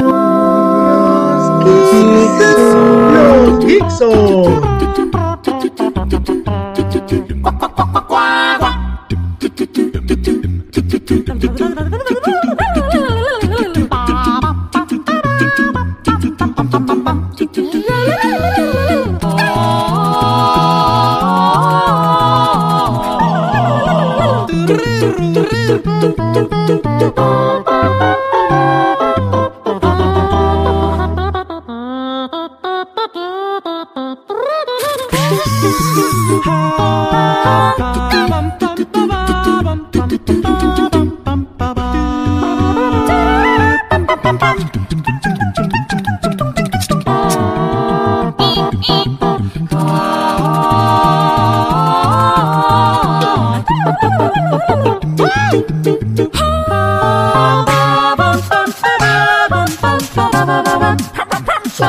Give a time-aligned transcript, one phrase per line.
[0.00, 0.06] Yo,
[3.60, 4.70] Geek Soul!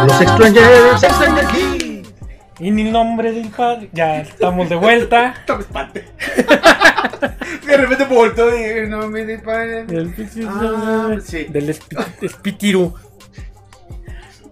[0.05, 1.70] Los Strangers, Stranger Things.
[1.70, 1.70] En el
[3.11, 5.33] nombre del Padre, ya estamos de vuelta.
[5.47, 6.05] No me espante.
[7.67, 9.85] de repente voltó y dije, no me disparen.
[9.85, 10.13] Del,
[10.47, 11.43] Ah, sí.
[11.49, 11.75] del.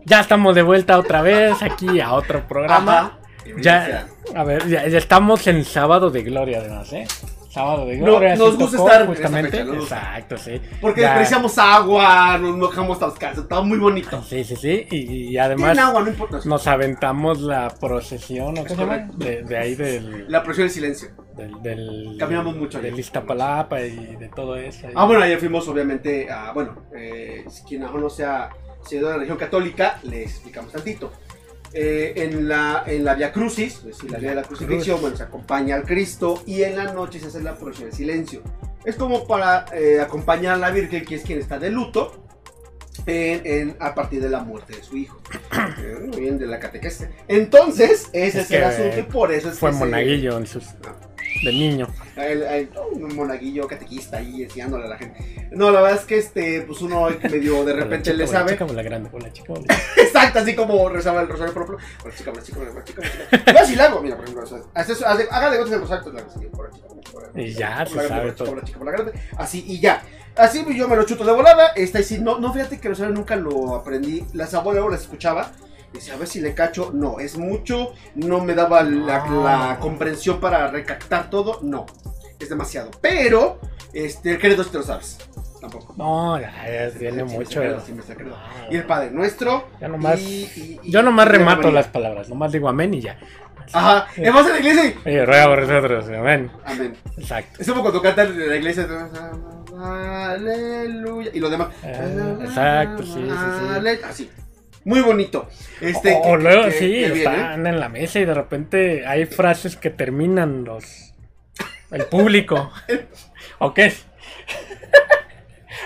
[0.06, 3.00] Ya estamos de vuelta otra vez aquí a otro programa.
[3.00, 3.20] Ajá.
[3.62, 7.08] Ya, a ver, ya, ya estamos en sábado de gloria además, ¿eh?
[7.50, 8.36] Sábado de No, gloria.
[8.36, 9.64] nos sí gusta tocó estar en justamente.
[9.64, 9.84] nos.
[9.84, 10.62] Exacto, sí.
[10.80, 14.22] Porque Ya- despreciamos agua, nos mojamos los calzos, estaba muy bonito.
[14.24, 14.86] Sí, sí, sí.
[14.92, 16.40] Y, y además agua, no importa.
[16.46, 19.08] nos aventamos la procesión, ¿o Es qué se llama?
[19.08, 19.18] correcto.
[19.18, 21.10] De, de ahí del, La presión del silencio.
[21.36, 23.00] del, del- Caminamos mucho Del.
[23.00, 24.88] Iztapalapa y de todo eso.
[24.94, 28.50] Ah, bueno, ayer fuimos obviamente a, bueno, eh, quien aún no sea
[28.86, 31.12] sido de la religión católica, les explicamos tantito.
[31.74, 35.16] Eh, en la, en la Via Crucis, es decir, la Vía de la Crucifixión, bueno,
[35.16, 38.42] se acompaña al Cristo y en la noche se hace la procesión del silencio.
[38.86, 42.26] Es como para eh, acompañar a la Virgen, que es quien está de luto,
[43.06, 45.22] en, en- a partir de la muerte de su hijo.
[46.08, 47.08] Muy bien, de la catequesis.
[47.28, 50.48] Entonces, ese Es es, el asunto y por eso es Fue que se- monaguillo en
[50.48, 50.66] sus,
[51.44, 51.88] de niño.
[52.16, 55.50] el- el- un monaguillo catequista ahí enseñándole a la gente.
[55.52, 58.52] No, la verdad es que este, pues uno medio de repente le chica, sabe.
[58.52, 59.66] Hola, chica, hola, grande, hola, chica, hola.
[59.98, 61.78] Exacto, así como rezaba el rosario propio.
[62.04, 63.14] Hola chica, hola chica, hola chica, hola
[63.44, 63.52] chica.
[63.54, 66.52] Yo así lo hago, mira, por ejemplo, haga de gotas el rosario, hola chica, chica,
[67.14, 68.52] hola chica, Y ya, se sabe chica, todo.
[68.52, 69.14] hola chica, hola grande.
[69.38, 70.02] Así y ya.
[70.36, 71.68] Así pues yo me lo chuto de volada.
[71.76, 74.26] Esta y sí, no, no fíjate que el rosario nunca lo aprendí.
[74.34, 75.52] Las abuelas las escuchaba.
[75.94, 76.92] Decía, a ver si le cacho.
[76.94, 77.94] No, es mucho.
[78.16, 79.70] No me daba la, Ah.
[79.74, 81.60] la comprensión para recaptar todo.
[81.62, 81.86] No,
[82.40, 82.92] es demasiado.
[83.02, 83.60] Pero,
[83.94, 85.18] este, el credo si te lo sabes.
[85.60, 85.94] Tampoco.
[85.98, 86.52] No, ya,
[86.98, 87.62] Sí, sí, mucho.
[87.62, 88.24] saqué, sí, me saqué.
[88.72, 89.68] Y el Padre Nuestro.
[89.82, 93.18] Ya nomás- y- y- y- Yo nomás remato las palabras, nomás digo amén y ya.
[93.74, 94.08] Ajá.
[94.26, 95.08] Vamos a la iglesia y.
[95.08, 96.50] Oye, ruega por nosotros, amén.
[96.66, 96.96] Amén.
[97.18, 97.62] Exacto.
[97.62, 98.88] Es como cuando cantan en la iglesia.
[99.78, 101.32] Aleluya.
[101.34, 101.68] Y lo demás.
[101.84, 104.00] Ah, exacto, sí, sí, sí.
[104.08, 104.30] Así.
[104.90, 105.48] Muy bonito.
[105.82, 107.18] Este, o, luego que- sí, que viene.
[107.20, 111.14] están en la mesa y de repente hay frases que terminan los
[111.92, 112.72] el público.
[113.60, 114.06] ¿O qué es?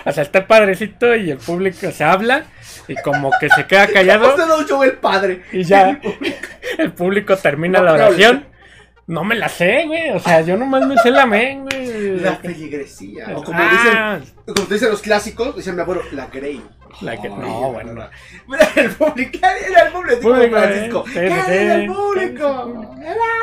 [0.06, 2.44] o sea, está el padrecito y el público se habla
[2.88, 4.34] y como que se queda callado
[4.68, 5.42] no el padre.
[5.52, 6.00] y ya
[6.78, 8.46] el público termina No, la oración.
[9.06, 10.08] No me la sé, güey.
[10.12, 12.20] O sea, yo nomás me sé la amén, güey.
[12.20, 13.36] La feligresía.
[13.36, 16.62] O como Ah, dicen, como dicen los clásicos, dicen mi abuelo, la grey.
[17.00, 18.08] La que- no, bueno.
[18.46, 21.04] Mira, el público, era el público, Francisco.
[21.08, 21.12] eh.
[21.12, 22.94] ¿Qué Sí, es sí, el público?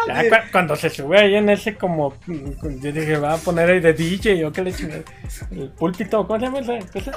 [0.08, 3.80] Ya cu- cuando se sube ahí en ese como yo dije va a poner ahí
[3.80, 5.04] de DJ o qué le chingada
[5.52, 7.12] el púlpito ¿cómo se llama esa cosa?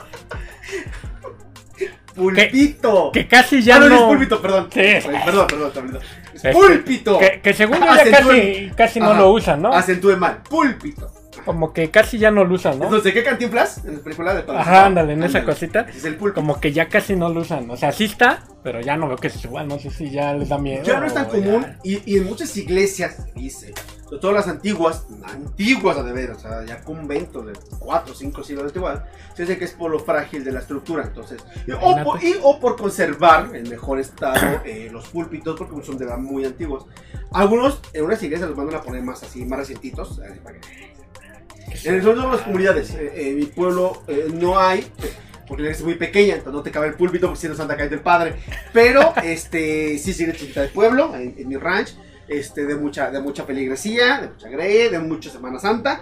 [2.15, 3.11] Pulpito.
[3.13, 4.69] que casi ya ah, no, no, es púlpito, perdón.
[4.73, 4.81] Sí.
[5.25, 6.01] Perdón, perdón, perdón.
[6.33, 7.19] Es Este, púlpito.
[7.19, 8.69] que, que según yo ya Acentúen.
[8.69, 9.21] casi casi no Ajá.
[9.21, 9.73] lo usan ¿no?
[9.73, 10.41] Acentúe mal.
[10.49, 11.11] Púlpito.
[11.45, 12.85] Como que casi ya no lo usan ¿no?
[12.87, 13.85] Entonces, ¿qué cantinflas?
[13.85, 15.45] En la película de Padre ajá ándale en esa Ándale.
[15.55, 16.41] cosita Es el púlpito.
[16.41, 19.17] como que ya casi no lo usan o sea sí está pero ya no veo
[19.17, 21.29] que se suba no sé si ya les da miedo Ya no es tan o
[21.29, 26.13] común y, y en muchas iglesias se dice, sobre todo las antiguas, antiguas a de
[26.13, 29.05] ver, o sea, ya conventos de 4 o 5 siglos de antigüedad,
[29.35, 32.37] se dice que es por lo frágil de la estructura, entonces, y- o, por, y-
[32.43, 36.87] o por conservar en mejor estado eh, los púlpitos, porque son de verdad muy antiguos.
[37.33, 40.19] Algunos en unas iglesias los mandan a poner más así, más recientitos.
[40.25, 40.95] eh, para que-
[41.85, 45.13] En el resto de las comunidades, eh, en mi pueblo eh, no hay, eh,
[45.47, 47.55] porque la iglesia es muy pequeña, entonces no te cabe el púlpito porque si no
[47.55, 48.35] Santa Calle del Padre.
[48.73, 51.95] Pero este sí sigue chiquita de pueblo, en, en mi ranch,
[52.29, 56.01] este, de mucha, de mucha feligresía, de mucha grey, de mucha Semana Santa.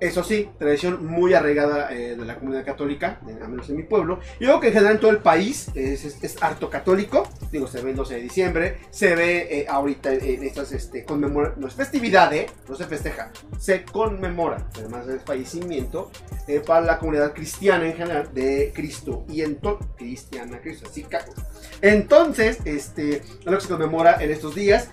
[0.00, 4.20] Eso sí, tradición muy arraigada eh, de la comunidad católica, al menos en mi pueblo.
[4.38, 7.28] Y digo que en general en todo el país es, es- harto católico.
[7.50, 11.66] Digo, se ve el 12 de diciembre, se ve eh, ahorita en estas este, no
[11.66, 12.46] es festividad, ¿eh?
[12.68, 16.10] no se festeja, se conmemora, además del fallecimiento,
[16.46, 19.24] eh, para la comunidad cristiana en general de Cristo.
[19.30, 21.32] Y entonces, cristiana, Cristo, así cago.
[21.80, 24.90] Entonces, este, es lo que se conmemora en estos días.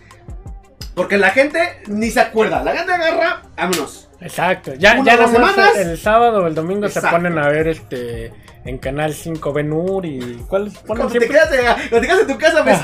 [0.96, 4.10] Porque la gente ni se acuerda, la gente agarra, vámonos.
[4.24, 4.74] Exacto.
[4.76, 5.78] Ya, ya nomás semanas.
[5.78, 7.10] el sábado o el domingo Exacto.
[7.10, 8.32] se ponen a ver este
[8.66, 12.62] en Canal 5 Benur y ¿cuál ponen Cuando te, quedas, te quedas en tu casa,
[12.62, 12.80] ves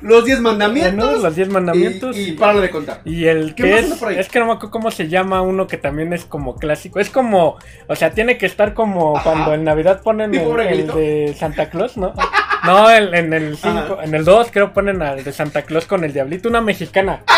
[0.00, 1.08] los 10 mandamientos.
[1.08, 3.02] Benur, los 10 mandamientos y, y párale de contar.
[3.04, 5.76] Y el ¿Qué que es, es que no me acuerdo cómo se llama uno que
[5.76, 7.00] también es como clásico.
[7.00, 9.24] Es como, o sea, tiene que estar como Ajá.
[9.24, 12.14] cuando en Navidad ponen ¿Tipo el, el de Santa Claus, ¿no?
[12.64, 14.04] No, el- en el 5, Ajá.
[14.04, 17.22] en el 2 creo ponen al de Santa Claus con el diablito, una mexicana.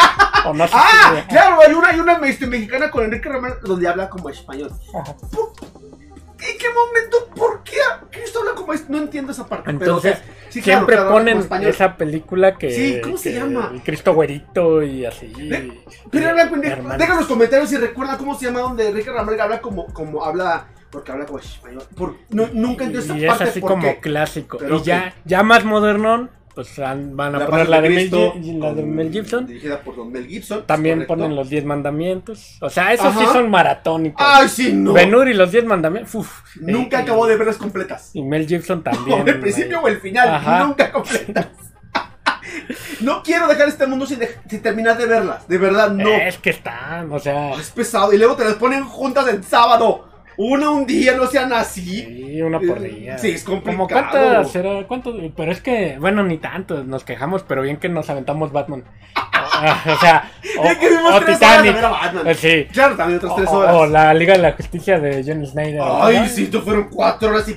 [0.44, 3.58] O no sé Ah, si- claro, hay una, hay una este, mexicana con Enrique Romero
[3.62, 4.72] donde habla como español.
[4.92, 5.14] Ajá.
[5.14, 7.28] ¿En qué momento?
[7.36, 7.76] ¿Por qué
[8.10, 8.88] Cristo habla como es?
[8.90, 9.70] No entiendo esa parte.
[9.70, 12.72] Entonces, pero, o sea, sí, Siempre claro, ponen esa película que.
[12.72, 13.70] Sí, ¿cómo se llama?
[13.72, 15.28] El Cristo Güerito y así.
[15.28, 16.96] De- y- Pero y- habla.
[16.98, 20.24] Deja en los comentarios si recuerdan cómo se llama donde Enrique Ramírez habla como, como
[20.24, 20.66] habla.
[20.92, 21.82] Porque habla como español.
[21.96, 24.58] Por, no, nunca entiendo esa Y es así ¿por como clásico.
[24.58, 28.34] Pero y ya, ya más modernón, pues van a La poner la de, Mel, Cristo,
[28.58, 29.46] la de Mel Gibson.
[29.46, 30.66] Dirigida por Don Mel Gibson.
[30.66, 31.14] También correcto.
[31.14, 32.58] ponen los 10 mandamientos.
[32.60, 34.22] O sea, esos sí son maratónicos.
[34.24, 34.92] Ay, sí, no.
[34.92, 36.14] Benur y los 10 mandamientos.
[36.14, 36.42] uf.
[36.60, 38.10] Nunca Y- acabó de verlas completas.
[38.12, 39.26] Y Mel Gibson O también.
[39.26, 40.28] el principio o el final.
[40.28, 40.64] Ajá.
[40.64, 41.46] Nunca completas.
[43.00, 45.48] no quiero dejar este mundo sin, dej- sin terminar de verlas.
[45.48, 46.10] De verdad, no.
[46.10, 47.54] Es que están, o sea.
[47.54, 48.12] Es pesado.
[48.12, 50.11] Y luego te las ponen juntas en sábado.
[50.36, 51.82] Una un día, no sean así.
[51.82, 53.18] Sí, una por día.
[53.18, 53.76] Sí, es complicado.
[53.76, 57.88] Como cuántas será, cuántos, pero es que, bueno, ni tanto, nos quejamos, pero bien que
[57.88, 58.84] nos aventamos Batman.
[59.14, 61.32] Ah, o sea, o, o tres horas de
[61.72, 61.82] Titanic.
[61.82, 62.26] Batman.
[62.26, 62.66] Eh, Sí.
[62.72, 63.74] Claro, también otras tres horas.
[63.74, 65.80] o la Liga de la Justicia de John Snyder.
[65.82, 66.30] Ay, ¿verdad?
[66.34, 67.52] sí, tú fueron cuatro horas y...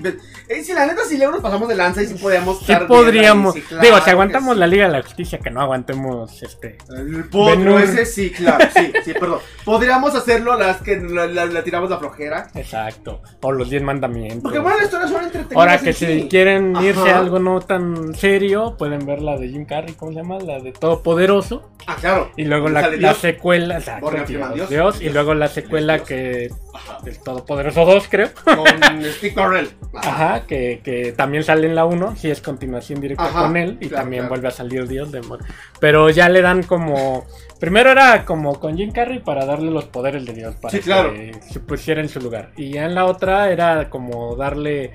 [0.47, 3.55] Eh, si la neta, si luego nos pasamos de lanza y si podíamos Sí podríamos.
[3.55, 4.59] ahí, sí, claro Digo, si aguantamos sí.
[4.59, 6.77] la Liga de la Justicia, que no aguantemos este.
[6.89, 9.39] El potro ese sí, claro, sí, sí, perdón.
[9.65, 12.47] Podríamos hacerlo las que la, la- la tiramos la flojera.
[12.53, 13.21] Exacto.
[13.41, 14.43] O los 10 mandamientos.
[14.43, 15.57] Porque bueno, las historias son entretenidas.
[15.57, 16.27] Ahora que si sí.
[16.29, 20.17] quieren irse a algo no tan serio, pueden ver la de Jim Carrey, ¿cómo se
[20.19, 20.37] llama?
[20.39, 21.69] La de Todopoderoso.
[21.87, 22.31] Ah, claro.
[22.37, 24.99] Y luego la, secuela, o sea, Morgan con Freeman, Dios, Dios.
[24.99, 26.97] Dios, y luego la secuela que Ajá.
[27.03, 28.29] del Todopoderoso 2, creo.
[28.43, 29.69] Con Steve Carell.
[29.95, 33.77] Ajá, que, que también sale en la 1, sí es continuación directa Ajá, con él,
[33.81, 34.29] y claro, también claro.
[34.29, 35.39] vuelve a salir Dios de Mor-
[35.79, 37.25] Pero ya le dan como.
[37.59, 41.13] Primero era como con Jim Carrey para darle los poderes de Dios, para Sí, claro.
[41.13, 42.51] que se pusiera en su lugar.
[42.57, 44.91] Y ya en la otra era como darle.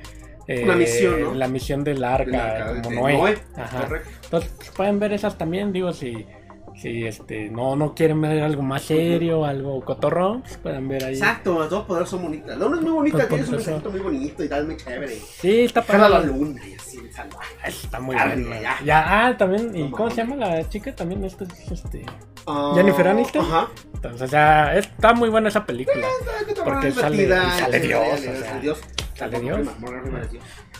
[0.46, 1.34] eh, Una misión, ¿no?
[1.34, 3.16] La misión del arca, Del arca, como de Noé.
[3.16, 3.80] Noé, Ajá.
[3.86, 4.10] correcto.
[4.24, 6.26] Entonces pueden ver esas también, digo, si.
[6.76, 11.14] Si este, no, no quieren ver algo más serio, algo cotorrón, pues pueden ver ahí.
[11.14, 12.56] Exacto, las dos poderes son bonitas.
[12.58, 13.52] La una es muy bonita, Pues, tiene eso.
[13.52, 15.14] mensajito muy bonito y tal, muy chévere.
[15.16, 17.54] Sí, está Jala la luna y así, salvaje.
[17.66, 18.48] Está muy bien.
[18.62, 18.78] ya.
[18.84, 19.74] Ya, ah, también.
[19.76, 20.94] ¿Y No cómo se llama la chica?
[20.94, 22.06] También esta es este.
[22.46, 23.44] Ah, Jennifer Aniston.
[23.44, 23.68] Ajá.
[23.94, 26.06] Entonces, o sea, está muy buena esa película.
[26.46, 28.80] Porque Porque sale- sale Dios, Sale Dios.
[29.14, 29.68] sale Dios.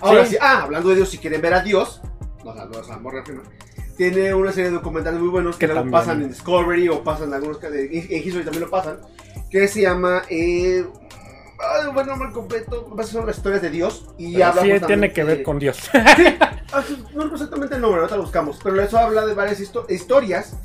[0.00, 0.36] Ahora Sí.
[0.40, 2.00] ah, hablando de Dios, si quieren ver a Dios,
[2.42, 3.44] o sea, Morgan Freeman,
[4.00, 7.28] tiene una serie de documentales muy buenos que Que luego pasan en Discovery o pasan
[7.28, 8.98] en algunos, en en History también lo pasan,
[9.50, 10.86] que se llama, eh,
[11.58, 15.22] ay, bueno, nombre completo, son las historias de Dios y Pero habla sí tiene que
[15.22, 15.78] ver de- con Dios.
[16.72, 18.58] Ah, sí, no exactamente el nombre, ahorita lo buscamos.
[18.64, 20.56] Pero eso habla de varias histo- historias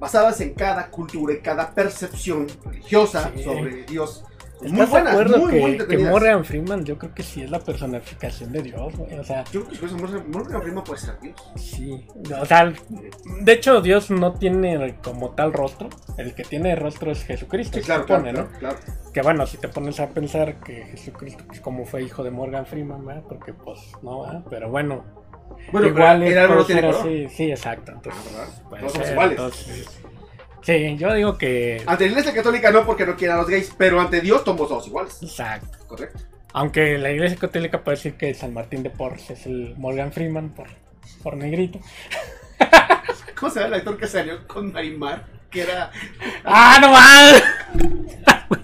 [0.00, 3.44] basadas en cada cultura y cada percepción religiosa Sí.
[3.44, 4.24] sobre Dios.
[4.62, 6.12] Muy ¿Estás buenas, de acuerdo muy, muy que, que entretenidas.
[6.12, 9.18] Morgan Freeman, yo creo que sí es la personificación de Dios, güey?
[9.18, 9.94] O sea, Yo creo que
[10.28, 11.36] Morgan Freeman puede ser Dios.
[11.56, 12.06] sí.
[12.40, 12.72] O sea,
[13.40, 15.88] de hecho, Dios no tiene como tal rostro.
[16.16, 18.58] El que tiene rostro es Jesucristo, Sí, se claro, supone, claro, ¿no?
[18.58, 18.76] claro.
[19.12, 22.64] Que bueno, si te pones a pensar que Jesucristo, pues como fue hijo de Morgan
[22.66, 23.22] Freeman, ¿verdad?
[23.28, 24.44] Porque pues no, ¿verdad?
[24.48, 25.04] Pero bueno,
[25.72, 26.96] Bueno, igual pero es- el árbol no tiene color.
[27.00, 27.28] así.
[27.30, 27.92] Sí, exacto.
[27.92, 29.32] Entonces, Ah, Todos somos iguales.
[29.32, 30.00] entonces-
[30.62, 31.82] sí, yo digo que.
[31.86, 34.68] Ante la iglesia católica no, porque no quieren a los gays, pero ante Dios somos
[34.68, 35.22] todos iguales.
[35.22, 35.78] Exacto.
[35.86, 36.20] Correcto.
[36.54, 40.50] Aunque la iglesia católica puede decir que San Martín de Porres es el Morgan Freeman
[40.50, 40.68] por,
[41.22, 41.80] por negrito.
[43.38, 45.26] ¿Cómo se llama el actor que salió con Marimar?
[45.50, 45.90] Que era.
[46.44, 47.42] ¡Ah, no más!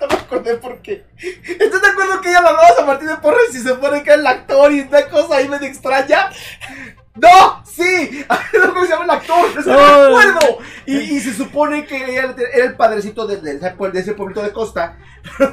[0.00, 1.04] No me acordé por qué.
[1.16, 4.02] ¿Estás de acuerdo que ella lo hablaba a San Martín de Porres y se pone
[4.02, 6.30] que el actor y una cosa ahí medio extraña?
[7.14, 7.62] ¡No!
[7.64, 8.24] ¡Sí!
[8.66, 10.58] Cómo se llama el actor, ¡Eso no acuerdo!
[10.86, 14.42] Y, y se supone que era el padrecito de, de ese puebl- de ese pueblito
[14.42, 14.96] de costa.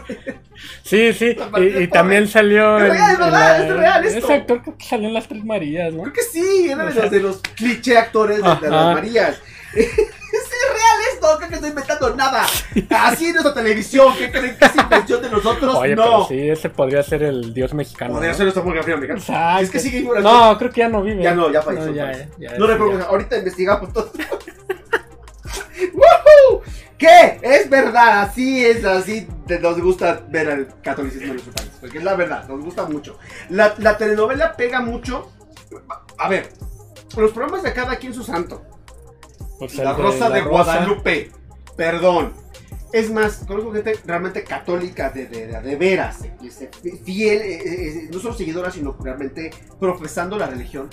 [0.83, 1.35] Sí, sí.
[1.57, 2.77] Y, también salió.
[2.77, 4.19] Es real, es verdad, es real esto.
[4.19, 6.03] Ese actor creo que salió en las Tres Marías, ¿no?
[6.03, 8.93] Creo que sí, era O de los, de los cliché actores de, de las.
[8.93, 9.41] Marías.
[10.37, 12.45] es real esto, ¿qué que estoy inventando nada.
[12.89, 14.13] Así es nuestra televisión.
[14.17, 15.75] ¿Qué creen que es invención de nosotros?
[15.75, 16.03] Oye, no.
[16.03, 18.13] pero sí, ese podría ser el dios mexicano.
[18.13, 18.37] Podría ¿no?
[18.37, 19.63] ser nuestra Morgan Freeman, Exacto.
[19.63, 20.15] Es que sigue vivo.
[20.19, 21.23] No, creo que ya no vive.
[21.23, 21.91] Ya no, ya falleció.
[21.91, 23.03] No, ya, no.
[23.05, 24.11] Ahorita investigamos todo.
[25.93, 26.61] ¡Woohoo!
[26.97, 27.39] ¿Qué?
[27.41, 31.71] Es verdad, así es, así te- nos gusta ver el catolicismo en nuestro país.
[31.79, 33.17] Porque es la verdad, nos gusta mucho.
[33.49, 35.31] La, la telenovela pega mucho.
[36.19, 36.49] A ver,
[37.17, 38.61] los programas de cada quien su santo.
[39.61, 40.63] Pues La Rosa la de Rosa.
[40.63, 41.29] Guadalupe.
[41.75, 42.33] Perdón.
[42.91, 46.25] Es más, conozco gente realmente católica de, de, de, de veras,
[47.05, 50.89] fiel, eh, eh, no solo seguidora, sino realmente profesando la religión,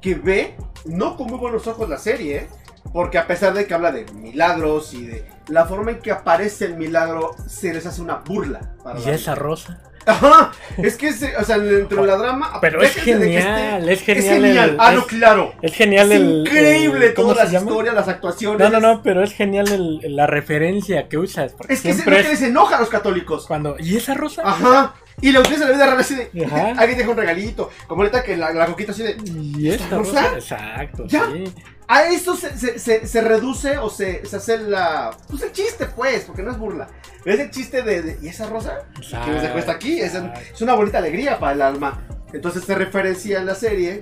[0.00, 2.48] que ve, no con muy buenos ojos la serie, ¿eh?
[2.92, 6.64] porque a pesar de que habla de milagros y de la forma en que aparece
[6.66, 8.74] el milagro, se les hace una burla.
[8.82, 9.82] para Y la esa rosa.
[10.06, 12.58] Ajá, es que, se- o sea, dentro de la drama...
[12.60, 14.34] Pero es que esté- genial, es Es genial.
[14.34, 15.52] genial, el- ah, es, no, claro.
[15.62, 16.28] es genial Es el.
[16.46, 17.70] increíble el- ¿cómo todas las llama?
[17.70, 18.58] historias, las actuaciones.
[18.70, 21.54] No, no, no, pero es genial el- la referencia que usas.
[21.68, 23.46] Es que siempre que es les enoja a los católicos.
[23.46, 23.76] cuando.
[23.80, 24.42] ¿Y esa rosa?
[24.44, 24.94] Ajá.
[25.20, 26.44] Y lo utilizan en la vida real así de.
[26.46, 26.72] Ajá.
[26.78, 27.70] Alguien deja un regalito.
[27.88, 29.16] Como ahorita que la, la coquita así de.
[29.58, 30.30] ¿Y esta rosa?
[30.34, 30.56] rosa?
[30.56, 31.26] Exacto, ¿Ya?
[31.32, 31.44] sí.
[31.88, 35.16] A eso se, se, se, se reduce o se, se hace la.
[35.30, 36.88] Pues el chiste, pues, porque no es burla.
[37.24, 38.02] Es el chiste de.
[38.02, 38.78] de, ¿Y esa rosa?
[39.24, 40.00] Que nos dejó esta aquí.
[40.00, 42.04] Es, un- es una bonita alegría para el alma.
[42.32, 44.00] Entonces se referencia en la serie,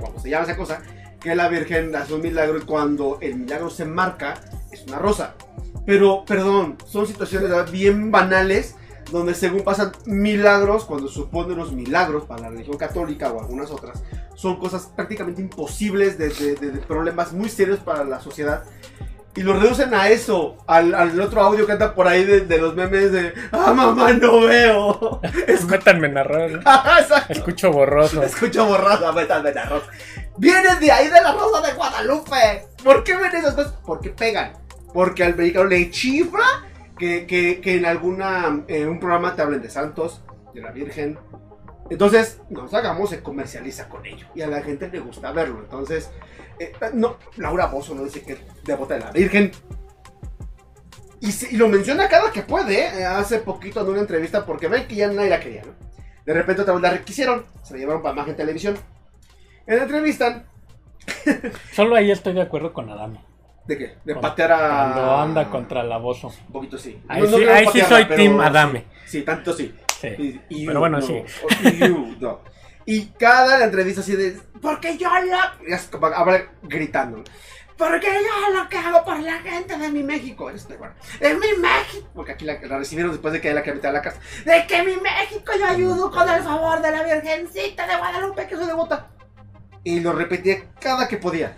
[0.00, 0.82] como se llama esa cosa,
[1.20, 4.34] que la Virgen hace un milagro y cuando el milagro se marca,
[4.72, 5.34] es una rosa.
[5.86, 8.74] Pero, perdón, son situaciones bien banales
[9.10, 14.02] donde según pasan milagros, cuando suponen los milagros para la religión católica o algunas otras,
[14.44, 18.62] son cosas prácticamente imposibles de, de- de- de problemas muy serios para la sociedad.
[19.34, 22.58] Y lo reducen a eso, al, al otro audio que anda por ahí de, de
[22.58, 25.20] los memes de ¡Ah, mamá, no veo!
[25.68, 26.52] Métanme en arroz.
[26.52, 27.32] Exacto.
[27.32, 28.22] Escucho borroso.
[28.30, 29.82] Escucho borrado, métanme en arroz.
[30.36, 32.66] Vienen de ahí de la Rosa de Guadalupe.
[32.84, 33.72] ¿Por qué ven esas cosas?
[33.86, 34.52] Porque pegan.
[34.92, 36.44] Porque al mexicano le chifra
[36.98, 40.22] que, que, que en alguna en un programa te hablen de santos,
[40.54, 41.18] de la Virgen.
[41.90, 44.26] Entonces, nos hagamos, se comercializa con ello.
[44.34, 45.60] Y a la gente le gusta verlo.
[45.60, 46.10] Entonces,
[46.58, 49.52] eh, no, Laura Bozo no dice que devota de la Virgen.
[51.20, 53.04] Y, se- y lo menciona cada que puede, ¿eh?
[53.04, 55.72] Hace poquito en una entrevista, porque ven que ya nadie la quería, ¿no?
[56.26, 58.76] De repente otra vez la requisieron, se la llevaron para imagen televisión.
[59.66, 60.44] En la entrevista,
[61.72, 63.20] Solo ahí estoy de acuerdo con Adame.
[63.66, 63.84] ¿de qué?
[64.04, 64.58] De Cuando- patear a.
[64.92, 66.28] Cuando anda contra el abuso.
[66.46, 67.02] Un poquito sí.
[67.08, 68.46] Ahí No, no sí, creo ahí sí patearla, soy pero Team sí.
[68.46, 68.84] Adame.
[69.06, 69.74] Sí, tanto sí.
[70.00, 70.40] Sí.
[70.48, 71.06] Y, Pero bueno, no.
[71.06, 71.22] sí.
[71.78, 72.40] You, no.
[72.86, 74.38] Y cada entrevista así de.
[74.60, 76.06] Porque yo lo.
[76.14, 77.22] habla gritando.
[77.76, 80.48] Porque yo lo que hago por la gente de mi México.
[80.50, 82.08] Este, bueno, es mi México.
[82.14, 84.20] Porque aquí la, la recibieron después de que la metió a la casa.
[84.44, 88.56] De que mi México yo ayudo con el favor de la Virgencita de Guadalupe que
[88.56, 89.08] soy devota.
[89.82, 91.56] Y lo repetía cada que podía.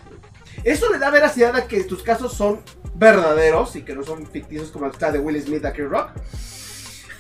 [0.65, 2.63] Eso le da veracidad a que tus casos son
[2.95, 6.11] verdaderos y que no son ficticios como está de Will Smith a Chris Rock.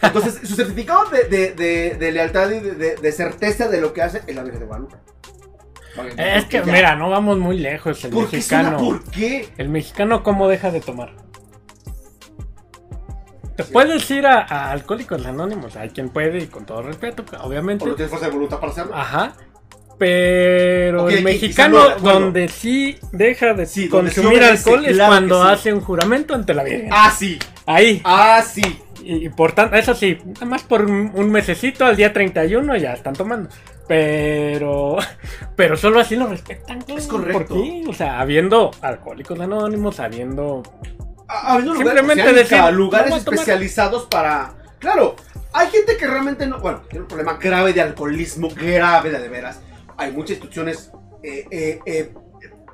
[0.06, 3.92] Entonces, su certificado de, de- de- de lealtad y de, de- de certeza de lo
[3.92, 4.96] que hace es la Virgen de Guadalupe.
[6.18, 6.72] Es que, Ya.
[6.72, 8.04] mira, no vamos muy lejos.
[8.04, 8.78] El ¿Por qué, es una- mexicano.
[8.90, 9.48] ¿Por qué?
[9.56, 11.14] El mexicano, ¿cómo deja de tomar?
[13.56, 13.72] Te Sí.
[13.72, 15.76] puedes ir a, a Alcohólicos Anónimos.
[15.76, 17.84] Hay quien puede y con todo respeto, obviamente.
[17.84, 18.94] ¿O no tienes fuerza de voluntad para hacerlo?
[18.94, 19.32] Ajá.
[19.98, 25.10] Pero el mexicano, no, donde sí deja de Sí, sí consumir obedece, alcohol es claro
[25.10, 25.50] cuando sí.
[25.50, 26.90] hace un juramento ante la Virgen.
[26.92, 27.38] Ah, sí.
[27.64, 28.02] Ahí.
[28.04, 28.78] Ah, sí.
[29.06, 32.92] Y, y por tanto, eso sí, nada más por un, mesecito al día 31 ya
[32.92, 33.48] están tomando.
[33.86, 34.96] Pero,
[35.56, 36.84] pero solo así lo respetan.
[36.88, 37.54] Es correcto.
[37.54, 37.84] ¿Por qué?
[37.88, 40.62] O sea, habiendo alcohólicos anónimos, habiendo.
[41.28, 44.54] Ha- habiendo lugares, Simplemente decir, lugares especializados para.
[44.80, 45.14] Claro,
[45.52, 46.58] hay gente que realmente no.
[46.58, 49.60] Bueno, tiene un problema grave de alcoholismo, grave de, de veras.
[49.96, 50.90] Hay muchas instituciones
[51.22, 52.12] eh, eh, eh,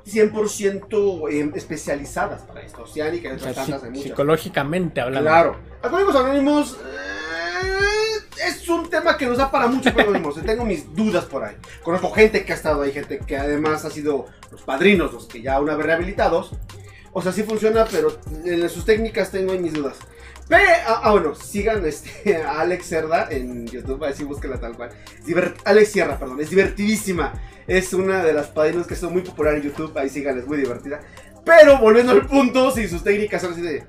[0.05, 2.83] 100% eh, especializadas para esto.
[2.83, 4.03] Oceánica y o otras sea, tantas, muchas.
[4.03, 5.29] psicológicamente hablando.
[5.29, 5.55] Claro.
[5.81, 10.35] Alcohólicos Anónimos eh, es un tema que nos da para muchos anónimos.
[10.43, 11.55] Tengo mis dudas por ahí.
[11.83, 15.41] Conozco gente que ha estado ahí, gente que además ha sido los padrinos, los que
[15.41, 16.51] ya una vez rehabilitados.
[17.13, 19.97] O sea, sí funciona, pero en sus técnicas tengo ahí mis dudas.
[20.47, 24.89] Pero, ah, ah, bueno, sigan este, a Alex Cerda en YouTube, así búsquenla tal cual.
[25.25, 27.33] Divert- Alex Sierra, perdón, es divertidísima.
[27.65, 30.57] Es una de las padrinos que son muy popular en YouTube, ahí síganla, es muy
[30.57, 30.99] divertida.
[31.45, 33.83] Pero volviendo al punto, si sus técnicas son así de.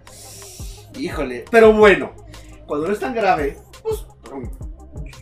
[0.99, 2.13] Híjole, pero bueno,
[2.67, 4.05] cuando no es tan grave, pues.
[4.33, 4.49] um,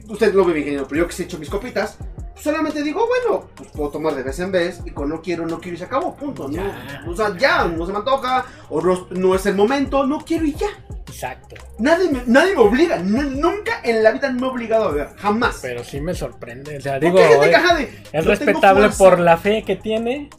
[0.09, 1.97] Usted lo ve, mi ingeniero, pero yo que se he hecho mis copitas,
[2.35, 5.59] solamente digo, bueno, pues puedo tomar de vez en vez y con no quiero, no
[5.61, 6.49] quiero y se acabó, punto.
[6.49, 6.63] ¿no?
[7.09, 10.45] O sea, ya, no se me antoja, o no, no es el momento, no quiero
[10.45, 10.67] y ya.
[11.07, 11.57] Exacto.
[11.79, 15.09] Nadie me, nadie me obliga, nu- nunca en la vida me he obligado a beber,
[15.17, 15.59] jamás.
[15.63, 16.77] Pero sí me sorprende.
[16.79, 20.31] O sea, digo, ajá, de, es no respetable por la fe que tiene.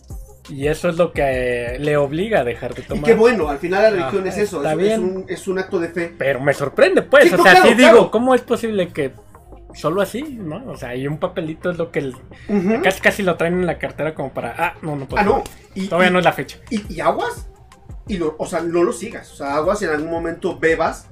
[0.50, 3.06] Y eso es lo que le obliga a dejar de Y tomar.
[3.06, 5.58] qué bueno, al final la religión Ajá, es eso, está es, es un, es un
[5.60, 6.14] acto de fe.
[6.18, 7.30] Pero me sorprende, pues.
[7.30, 8.12] Sí, o sea, claro, sí digo.
[8.12, 9.14] ¿cómo es posible que
[9.74, 10.66] solo así, no?
[10.70, 12.16] O sea, y un papelito es lo que el-
[12.84, 15.22] casi casi lo traen en la cartera como para, ah, no, no puedo.
[15.22, 15.44] Ah, no.
[15.76, 16.58] Y, Todavía y- no es la fecha.
[16.70, 17.48] y, y aguas,
[18.08, 19.32] y lo, o sea, no lo sigas.
[19.32, 21.08] O sea, aguas y en algún momento bebas,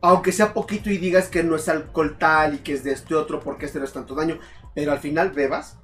[0.00, 3.14] aunque sea poquito y digas que no es alcohol tal y que es de este
[3.14, 4.38] otro porque este no es tanto daño,
[4.74, 5.78] pero al final bebas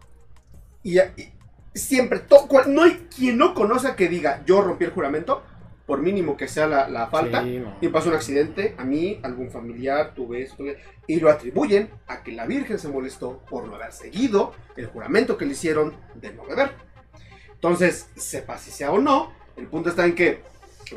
[0.82, 1.32] y, y
[1.74, 5.42] siempre, to- cual- no hay quien no conozca que diga, yo rompí el juramento,
[5.86, 7.76] por mínimo que sea la, la falta, Sí, no.
[7.80, 10.64] y pasó un accidente, a mí, algún familiar, tuve esto,
[11.06, 15.36] y lo atribuyen a que la Virgen se molestó por no haber seguido el juramento
[15.36, 16.72] que le hicieron de no beber.
[17.52, 20.40] Entonces, sepa si sea o no, el punto está en que,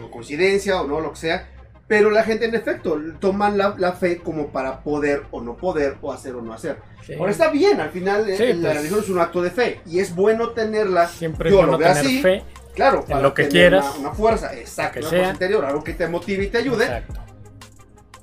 [0.04, 1.48] o coincidencia o no, lo que sea,
[1.88, 5.96] pero la gente en efecto toman la, la fe como para poder o no poder,
[6.02, 6.78] o hacer o no hacer.
[7.06, 7.14] Sí.
[7.14, 8.78] Ahora está bien, al final eh, la pues.
[8.78, 11.78] religión es un acto de fe, y es bueno tenerla, Siempre yo es lo bueno
[11.80, 12.44] veo tener así, fe.
[12.76, 15.20] claro, para lo que tener quieras, Una, una fuerza, exacto, que una sea.
[15.20, 16.84] fuerza interior, algo que te motive y te ayude.
[16.86, 17.22] Exacto.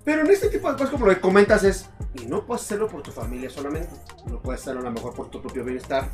[0.06, 1.90] Pero en este tipo de cosas, como lo que comentas, es.
[2.14, 3.90] Y no puedes hacerlo por tu familia solamente.
[4.26, 6.04] No puedes hacerlo a lo mejor por tu propio bienestar.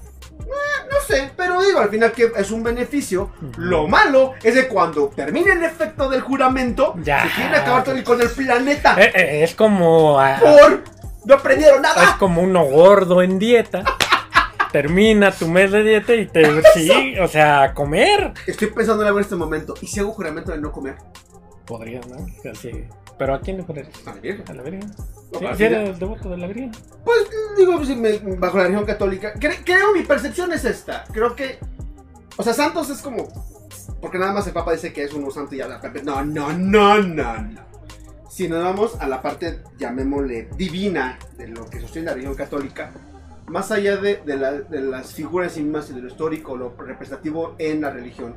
[0.41, 3.31] Eh, no sé, pero digo, al final que es un beneficio.
[3.41, 3.53] Ujú.
[3.61, 7.23] Lo malo es de cuando termine el efecto del juramento, Ya.
[7.25, 8.97] se quieren acabar con el planeta.
[8.99, 10.83] Eh, eh, es como ah, Por.
[11.27, 12.17] No aprendieron es nada.
[12.19, 13.85] como uno gordo en dieta.
[14.73, 18.33] Termina tu mes de dieta y te sí, o sea, comer.
[18.47, 19.75] Estoy pensando en algo en este momento.
[19.83, 20.97] ¿Y si hago juramento de no comer?
[21.67, 22.27] Podría, ¿no?
[22.51, 22.87] Así.
[23.19, 23.89] Pero ¿a quién le pones?
[24.07, 24.45] A la Virgen.
[24.49, 24.91] A la Virgen.
[25.33, 26.73] No, Sí, sí eres devoto de la Virgen.
[27.05, 27.19] Pues
[27.57, 31.05] digo, me- bajo la religión católica, cre- creo mi percepción es esta.
[31.13, 31.59] Creo que,
[32.37, 33.29] o sea, santos es como,
[34.01, 35.81] porque nada más el Papa dice que es uno santo y habla.
[36.05, 37.61] No, no, no, no, no.
[38.29, 42.91] Si nos vamos a la parte, llamémosle, divina de lo que sostiene la religión católica,
[43.47, 47.55] más allá de, de la- de las figuras mismas y de lo histórico, lo representativo
[47.59, 48.35] en la religión,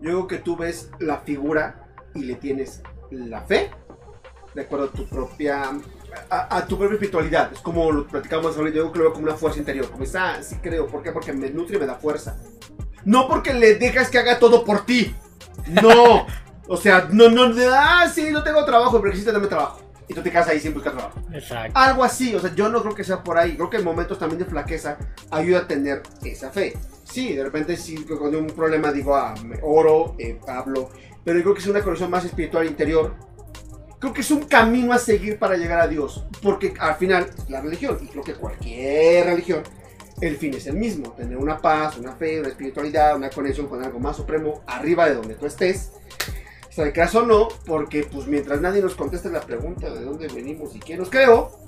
[0.00, 3.70] yo digo que tú ves la figura y le tienes la fe,
[4.54, 5.70] de acuerdo a tu propia
[6.30, 7.52] a, a tu propia espiritualidad.
[7.52, 9.90] Es como lo platicamos ahorita, yo creo como una fuerza interior.
[9.90, 10.86] Como es, ah, sí creo.
[10.86, 11.12] ¿Por qué?
[11.12, 12.38] Porque me nutre y me da fuerza.
[13.04, 15.14] No porque le dejas que haga todo por ti.
[15.82, 16.26] No.
[16.68, 19.80] o sea, no, no, ah, sí, no tengo trabajo, pero existe dame trabajo.
[20.08, 21.20] Y tú te quedas ahí sin buscar trabajo.
[21.32, 21.78] Exacto.
[21.78, 23.54] Algo así, o sea, yo no creo que sea por ahí.
[23.54, 24.98] Creo que en momentos también de flaqueza
[25.30, 26.76] ayuda a tener esa fe.
[27.04, 30.90] Sí, de repente sí, que cuando hay un problema digo, ah, me oro, eh, hablo.
[31.24, 33.14] Pero yo creo que es una conexión más espiritual interior.
[34.02, 36.24] Creo que es un camino a seguir para llegar a Dios.
[36.42, 39.62] Porque al final, la religión, y creo que cualquier religión,
[40.20, 41.12] el fin es el mismo.
[41.12, 45.14] Tener una paz, una fe, una espiritualidad, una conexión con algo más supremo arriba de
[45.14, 45.92] donde tú estés.
[46.68, 50.74] sea, de caso no, porque pues mientras nadie nos conteste la pregunta de dónde venimos
[50.74, 51.64] y quién nos creó,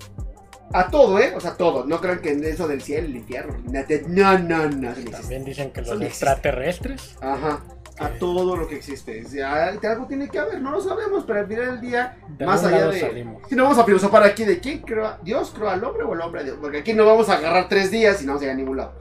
[0.72, 1.34] a todo, ¿eh?
[1.36, 1.84] O sea, todo.
[1.86, 4.90] No crean que en eso del cielo, el infierno, no, no, no.
[4.90, 5.10] no.
[5.12, 7.14] También dicen que los extraterrestres.
[7.20, 7.62] Ajá.
[7.98, 9.24] A todo lo que existe.
[9.24, 12.44] O sea, algo tiene que haber, no lo sabemos, pero al final del día, De
[12.44, 13.00] más allá de.
[13.00, 13.42] salimos.
[13.48, 16.20] Si no vamos a filosofar aquí de quién creó Dios, creó al hombre o el
[16.20, 16.58] hombre a Dios.
[16.60, 18.76] Porque aquí no vamos a agarrar tres días y no vamos a llegar a ningún
[18.78, 18.98] lado.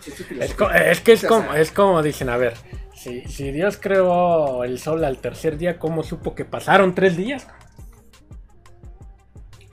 [0.00, 2.54] Sí, Es, que es como, es como dicen, a ver,
[2.94, 7.46] si, si Dios creó el sol al tercer día, ¿cómo supo que pasaron tres días?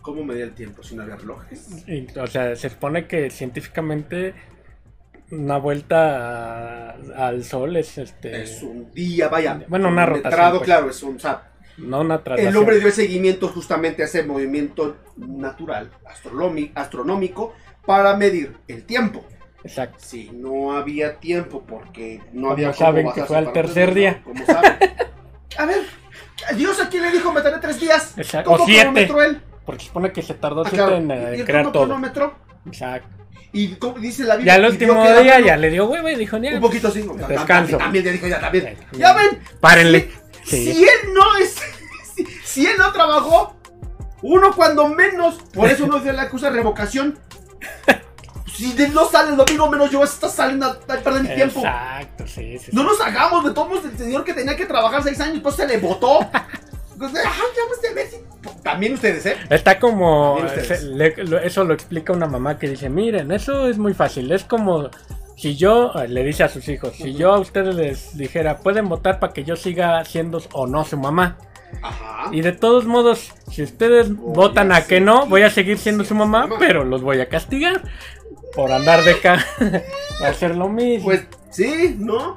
[0.01, 1.87] ¿Cómo medía el tiempo si no había relojes?
[1.87, 4.33] Y, o sea, se supone que científicamente
[5.33, 6.95] una vuelta a-
[7.27, 9.63] al sol es este Es un día, vaya.
[9.67, 10.61] Bueno, una rotación, pues.
[10.63, 11.15] claro, es un.
[11.15, 12.51] O sea, no una traslación.
[12.53, 17.53] el hombre dio el seguimiento justamente a ese movimiento natural, astronómi- astronómico,
[17.85, 19.25] para medir el tiempo.
[19.63, 19.97] Exacto.
[19.99, 23.93] Si no había tiempo porque no ¿Cómo había saben cómo que basarse fue al tercer
[23.93, 24.21] día?
[24.23, 24.73] ¿Cómo saben?
[25.57, 25.81] A ver,
[26.57, 28.17] Dios a quién le dijo meteré tres días.
[28.17, 28.51] Exacto.
[28.51, 29.03] ¿Cómo O siete.
[29.25, 29.41] él?
[29.65, 30.97] Porque supone que se tardó Ah, siete claro.
[30.97, 31.97] en ¿Y eh, él crear todo.
[32.65, 33.22] Exacto.
[33.51, 34.55] Y como dice la Ya Biblia.
[34.55, 37.05] el y último día ya le dio huevo y dijo, "Ni- Un poquito así.
[37.27, 37.77] Descanso.
[37.77, 38.75] También ya dijo, ya también.
[38.93, 39.39] Ya ven.
[39.59, 40.11] Párenle.
[40.43, 40.73] Si, Sí.
[40.73, 41.55] si él no es.
[42.15, 43.55] Si, si él no trabajó,
[44.21, 45.35] uno cuando menos.
[45.53, 47.17] Por eso uno se le acusa de revocación.
[48.55, 51.59] Si de- no sale el domingo, menos yo está saliendo a perder mi tiempo.
[51.61, 52.71] Exacto, sí, sí, sí.
[52.71, 55.65] No nos hagamos de todos el señor que tenía que trabajar seis años, pues se
[55.65, 56.19] le votó.
[56.97, 57.23] Pues, ver-
[58.63, 59.37] También ustedes, ¿eh?
[59.49, 60.37] Está como.
[60.61, 64.31] Se- le- lo- eso lo explica una mamá que dice: Miren, eso es muy fácil.
[64.31, 64.89] Es como
[65.35, 68.87] si yo, eh, le dice a sus hijos, si yo a ustedes les dijera, pueden
[68.87, 71.37] votar para que yo siga siendo o no su mamá.
[71.81, 72.29] Ajá.
[72.31, 75.77] Y de todos modos, si ustedes Voy votan a a que no, voy a seguir
[75.79, 77.81] siendo su mamá, pero los voy a castigar.
[78.55, 79.43] Por andar de acá.
[80.37, 81.05] Ser lo mismo.
[81.05, 82.35] Pues sí, ¿no?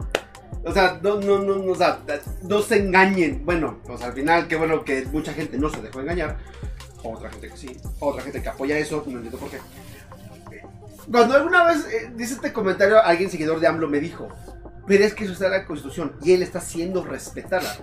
[0.67, 2.01] O sea, no, no, no, no, o sea,
[2.43, 3.45] no se engañen.
[3.45, 6.39] Bueno, pues al final, qué bueno que mucha gente no se dejó engañar.
[7.05, 9.59] Otra gente que sí, otra gente que apoya eso, no entiendo por qué.
[11.11, 14.27] Cuando alguna vez eh, dice este comentario, alguien seguidor de AMLO me dijo,
[14.89, 17.77] Pero es que eso está en la Constitución y él está haciendo respetarla.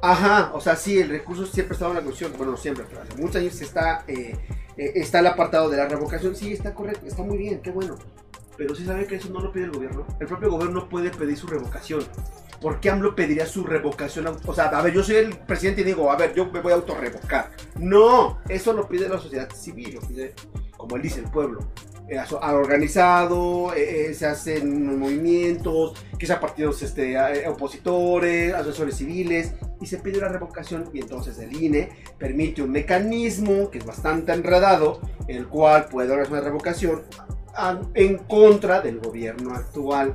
[0.00, 2.38] Ajá, o sea, sí, el recurso siempre estaba en la Constitución.
[2.38, 4.36] Bueno, no siempre, pero hace muchos años está, eh,
[4.76, 6.36] eh, está el apartado de la revocación.
[6.36, 7.96] Sí, está correcto, está muy bien, qué bueno.
[8.56, 10.06] Pero sí sabe que eso no lo pide el gobierno.
[10.20, 12.04] El propio gobierno no puede pedir su revocación.
[12.60, 14.26] ¿Por qué AMLO pediría su revocación?
[14.46, 16.72] O sea, a ver, yo soy el presidente y digo, a ver, yo me voy
[16.72, 17.50] a autorrevocar.
[17.78, 20.34] No, eso lo pide la sociedad civil, lo pide,
[20.76, 21.60] como él dice, el pueblo.
[22.08, 25.94] Eh, organizado, eh, eh, se hacen movimientos,
[26.26, 31.52] sean partidos este, eh, opositores, asesores civiles, y se pide la revocación y entonces el
[31.52, 37.02] INE permite un mecanismo que es bastante enredado, el cual puede hacer una revocación
[37.94, 40.14] en contra del gobierno actual.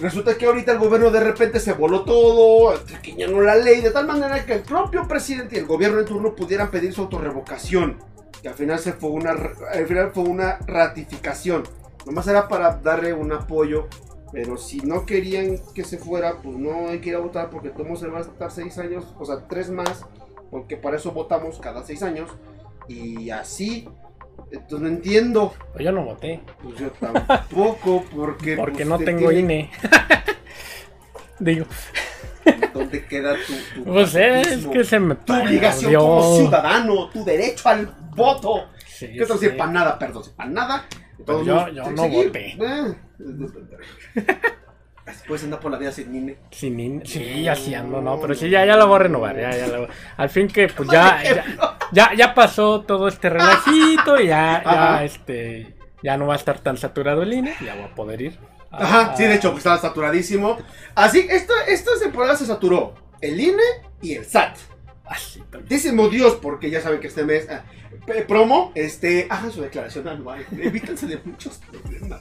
[0.00, 4.06] Resulta que ahorita el gobierno de repente se voló todo, triquiñando la ley, de tal
[4.06, 7.98] manera que el propio presidente y el gobierno en turno pudieran pedir su autorrevocación.
[8.40, 11.64] Que al final, se fue una, al final fue una ratificación.
[12.06, 13.88] Nomás era para darle un apoyo.
[14.32, 17.70] Pero si no querían que se fuera, pues no hay que ir a votar porque
[17.70, 20.06] todo se va a estar seis años, o sea, tres más,
[20.50, 22.30] porque para eso votamos cada seis años.
[22.86, 23.88] Y así,
[24.52, 25.54] entonces no entiendo.
[25.72, 26.40] Pues yo no voté.
[26.62, 28.56] Pues yo tampoco, porque.
[28.56, 29.70] Porque pues, no te tengo tiene- INE.
[31.38, 31.66] Digo,
[32.74, 37.68] ¿Dónde queda tu, tu pues es que se me tu obligación como ciudadano, tu derecho
[37.68, 38.68] al voto.
[38.86, 39.48] Sí, ¿Qué sí.
[39.50, 40.86] Para nada, perdón, para nada.
[41.24, 42.56] Pero yo- yo no voté.
[42.60, 42.94] Eh,
[45.26, 46.36] Puedes andar por la vida sin INE.
[46.50, 47.04] Sin INE.
[47.06, 49.36] Sí, así ando, no, pero sí, ya, ya la voy a renovar.
[49.36, 53.30] Ya, ya la voy- Al fin que, pues ya, ya, ya, ya pasó todo este
[53.30, 57.74] relajito y ya, ya, este, ya no va a estar tan saturado el INE, ya
[57.74, 58.38] voy a poder ir.
[58.70, 60.58] a- Ajá, sí, de hecho, pues estaba saturadísimo.
[60.94, 62.94] Así, esto, esta temporada se saturó.
[63.20, 63.62] El INE
[64.00, 64.56] y el SAT.
[65.06, 65.68] Así, también.
[65.68, 67.62] Dísimo Dios, porque ya saben que este mes, ah,
[68.28, 70.46] promo, este, hagan su declaración anual.
[70.52, 72.20] Evítense de muchos problemas.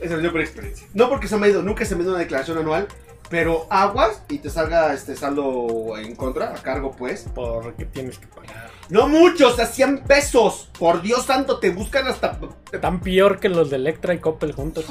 [0.00, 0.86] Eso es por experiencia.
[0.94, 2.86] No porque se me ha ido, nunca se me ha ido una declaración anual,
[3.30, 7.26] pero aguas y te salga este saldo en contra, a cargo pues.
[7.34, 8.70] Porque tienes que pagar.
[8.90, 10.68] No muchos, a 100 pesos.
[10.78, 12.38] Por Dios santo, te buscan hasta...
[12.80, 14.84] Tan peor que los de Electra y Coppel juntos.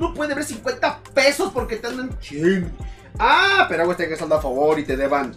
[0.00, 2.18] No puede haber 50 pesos porque te andan...
[2.20, 2.72] Chin.
[3.18, 5.36] Ah, pero aguas tengas saldo a favor y te deban.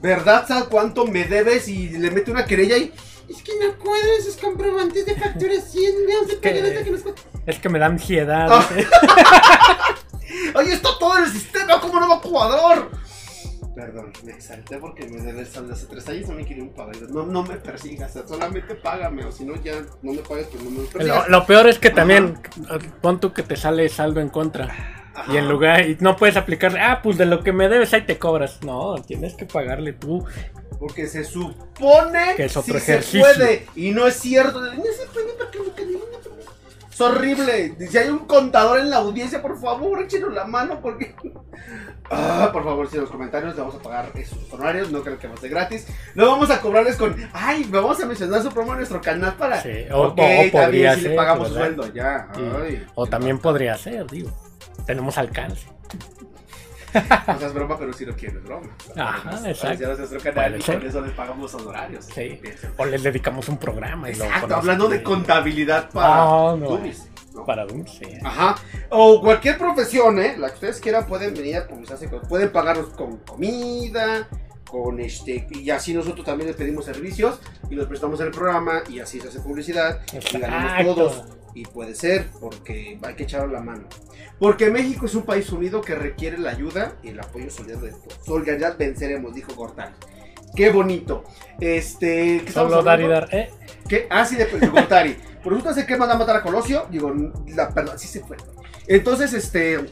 [0.00, 1.68] ¿Verdad, sabes cuánto me debes?
[1.68, 2.92] Y le mete una querella y...
[3.28, 5.92] Es que no puedo esos comprobantes de facturación.
[6.08, 7.22] No se pagan hasta que nos cuesta".
[7.46, 8.48] Es que me da ansiedad.
[8.50, 8.68] Ah.
[10.54, 12.90] Oye, está todo en el sistema, ¿cómo no va jugador?
[13.74, 16.94] Perdón, me exalté porque me debes saldo hace tres años, no me quieren pagar.
[17.10, 20.70] No, no me persigas, solamente págame, o si no, ya no me pagues, pues no
[20.70, 21.28] me Lo, persigas.
[21.28, 22.38] lo peor es que también,
[23.00, 24.98] pon tú que te sale saldo en contra.
[25.28, 25.52] Y en Ajá.
[25.52, 28.62] lugar, y no puedes aplicarle, ah, pues de lo que me debes ahí te cobras.
[28.62, 30.24] No, tienes que pagarle tú.
[30.80, 33.24] Porque se supone Que es otro si ejercicio.
[33.24, 33.66] se puede.
[33.76, 34.60] Y no es cierto.
[36.92, 37.74] Es horrible.
[37.88, 41.14] Si hay un contador en la audiencia, por favor, échenos la mano porque.
[42.10, 45.18] Ah, por favor, si en los comentarios le vamos a pagar esos honorarios, no creo
[45.18, 45.86] que va a ser gratis.
[46.14, 47.16] No vamos a cobrarles con.
[47.32, 49.62] Ay, vamos a mencionar su promo en nuestro canal para.
[49.62, 51.60] Sí, o- Ok, o- o está podría si le ser, pagamos ¿verdad?
[51.66, 52.28] sueldo, ya.
[52.34, 52.42] Sí.
[52.62, 54.30] Ay, O también podría ser, digo.
[54.86, 55.66] Tenemos alcance.
[57.26, 58.66] No seas broma, pero si lo quieres, broma.
[58.96, 59.82] Ajá, Vamos, exacto.
[59.84, 62.04] vamos a nuestro canal y con eso les pagamos honorarios.
[62.06, 62.40] Sí.
[62.76, 64.08] O les dedicamos un programa.
[64.10, 66.78] Y Exacto, hablando de contabilidad para No, no.
[67.34, 67.46] ¿no?
[67.46, 68.20] Para dulce.
[68.22, 68.56] Ajá.
[68.90, 70.36] O cualquier profesión, ¿eh?
[70.38, 72.10] La que ustedes quieran pueden venir a publicarse.
[72.10, 74.28] con- Pueden pagarnos con comida,
[74.70, 75.46] con este.
[75.50, 79.18] Y así nosotros también les pedimos servicios y los prestamos en el programa y así
[79.18, 80.00] se hace publicidad.
[80.12, 80.94] Y ganamos Exacto.
[80.94, 81.24] todos.
[81.54, 83.84] Y puede ser, porque hay que echarle la mano.
[84.38, 87.92] Porque México es un país unido que requiere la ayuda y el apoyo solidario de
[87.92, 88.18] todos.
[88.24, 89.94] Solidaridad venceremos, dijo Gortari.
[90.54, 91.24] Qué bonito.
[91.60, 92.42] Este.
[92.44, 93.28] ¿qué Solo dar y dar.
[93.32, 93.50] Eh,
[93.88, 94.06] ¿Qué?
[94.10, 95.16] Ah, sí, de, de Gortari.
[95.42, 96.86] Por resulta ser que manda a matar a Colosio.
[96.90, 97.12] Digo,
[97.48, 98.36] la, perdón, sí se fue.
[98.86, 99.74] Entonces, este.
[99.74, 99.88] ¿En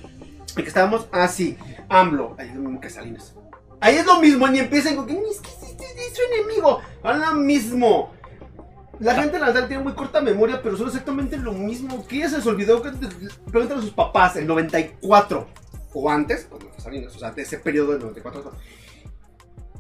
[0.54, 1.08] que estábamos?
[1.12, 1.56] Ah, sí.
[1.88, 2.36] AMLO.
[2.38, 3.34] Ahí es lo mismo que Salinas.
[3.80, 6.80] Ahí es lo mismo, ni empiecen con que es que este es su enemigo.
[7.02, 8.12] Es lo mismo.
[9.00, 12.06] La gente la verdad tiene muy corta memoria, pero son exactamente lo mismo.
[12.10, 15.46] Ya se les olvidó pregúntale a sus papás, el 94
[15.94, 18.52] o antes, cuando o sea, de ese periodo del 94.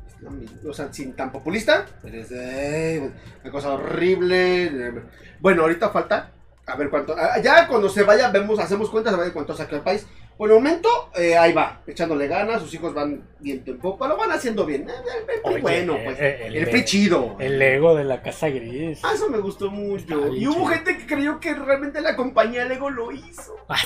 [0.06, 5.02] Es lo mismo, O sea, sin tan populista, eres de una cosa horrible.
[5.38, 6.32] Bueno, ahorita falta
[6.66, 7.14] a ver cuánto.
[7.16, 10.06] ah, Ya cuando se vaya, vemos, hacemos cuentas a ver cuánto saca el país.
[10.40, 14.16] Por el momento, eh, ahí va, echándole ganas, sus hijos van viento en popa, lo
[14.16, 14.88] van haciendo bien.
[14.88, 16.18] Eh, El, el PRI Oye, bueno, pues.
[16.18, 17.36] eh, El, el- PRI chido.
[17.38, 19.00] el ego de la casa gris.
[19.04, 20.34] Ah, eso me gustó mucho.
[20.34, 20.66] Y hubo chido.
[20.68, 23.54] gente que creyó que realmente la compañía Lego lo hizo.
[23.68, 23.76] Ah.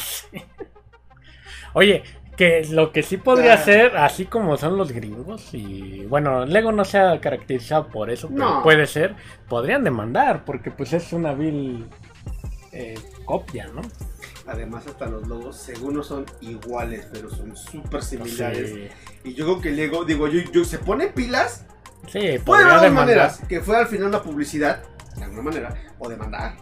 [1.72, 2.04] Oye,
[2.36, 3.58] que lo que sí podría Ah.
[3.58, 8.28] ser, así como son los gringos, y bueno, Lego no se ha caracterizado por eso,
[8.28, 8.62] pero No.
[8.62, 9.16] puede ser,
[9.48, 11.84] podrían demandar, porque pues es una vil
[12.70, 13.82] eh, copia, ¿no?
[14.46, 18.70] Además, hasta los logos, según no son iguales, pero son súper similares.
[18.70, 18.88] Sí,
[19.30, 21.64] Y yo creo que Lego, digo, yo, yo se pone pilas.
[22.08, 23.40] sí Puede haber dos maneras.
[23.48, 24.82] Que fue al final una publicidad,
[25.16, 26.56] de alguna manera, o demandar.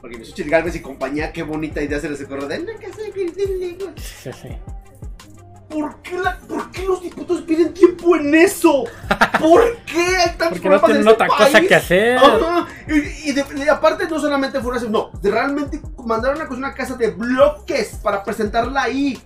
[0.00, 3.00] Porque mi Xochitl Galvez y compañía, qué bonita idea se les ocurrió de la casa
[3.02, 3.92] de Lego.
[3.96, 4.48] Sí, sí.
[5.70, 6.53] ¿Por qué, la- ¿Por
[6.84, 8.84] qué los diputados piden tiempo en eso?
[9.40, 12.18] ¿Por qué hay tantos Porque no en tienen este otra cosa que hacer.
[12.18, 12.66] Ajá.
[12.88, 16.58] Y, y de- y aparte no solamente fue una no, de realmente mandaron una, cosa,
[16.58, 19.20] una casa de bloques para presentarla ahí.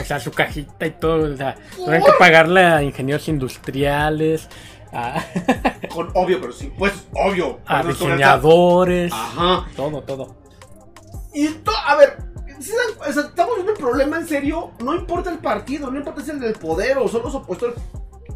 [0.00, 1.32] O sea, su cajita y todo.
[1.32, 4.48] O sea, tuvieron que pagarle a ingenieros industriales,
[4.92, 5.22] a,
[5.92, 7.58] Con obvio, pero sin impuestos, obvio.
[7.66, 9.12] a diseñadores.
[9.12, 9.66] Ajá.
[9.74, 10.36] Todo, todo.
[11.34, 12.16] Y to- a ver,
[12.62, 14.70] ¿sí se o sea, estamos viendo un problema en serio.
[14.82, 17.76] No importa el partido, no importa si es el del poder o son los opositores.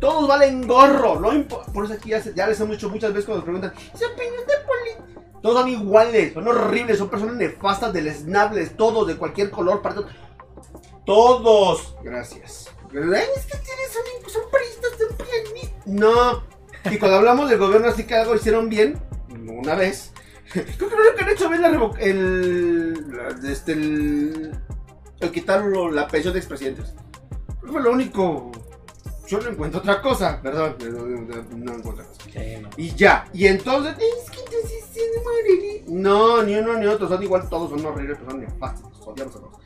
[0.00, 1.18] Todos valen gorro.
[1.20, 1.30] No
[1.72, 4.04] Por eso aquí ya, se- ya les hemos dicho muchas veces cuando nos preguntan: ¿Su
[4.04, 5.40] opinión de política?
[5.42, 10.06] Todos son iguales, son horribles, son personas nefastas, deleznables, todos de cualquier color, partido.
[11.04, 11.94] Todos.
[12.02, 12.70] Gracias.
[12.92, 15.86] Es que tienes son, son priistas, son pianistas.
[15.86, 16.42] No.
[16.90, 19.00] Y cuando hablamos del gobierno así que algo hicieron bien,
[19.48, 20.12] una vez.
[20.52, 23.04] Creo que lo que han hecho bien la revo- el,
[23.48, 24.52] este, el,
[25.20, 26.94] el quitar la pensión de expresidentes.
[27.60, 28.52] Creo que Fue lo único.
[29.26, 32.20] Yo no encuentro otra cosa, perdón, no, no- encuentro otra cosa.
[32.32, 32.70] Sí, no.
[32.76, 35.82] Y ya, y entonces, es que entonces se moriría.
[35.88, 39.40] No, ni uno ni otro, son igual, todos son horribles, pero son nefastos, odiamos a
[39.40, 39.56] todos.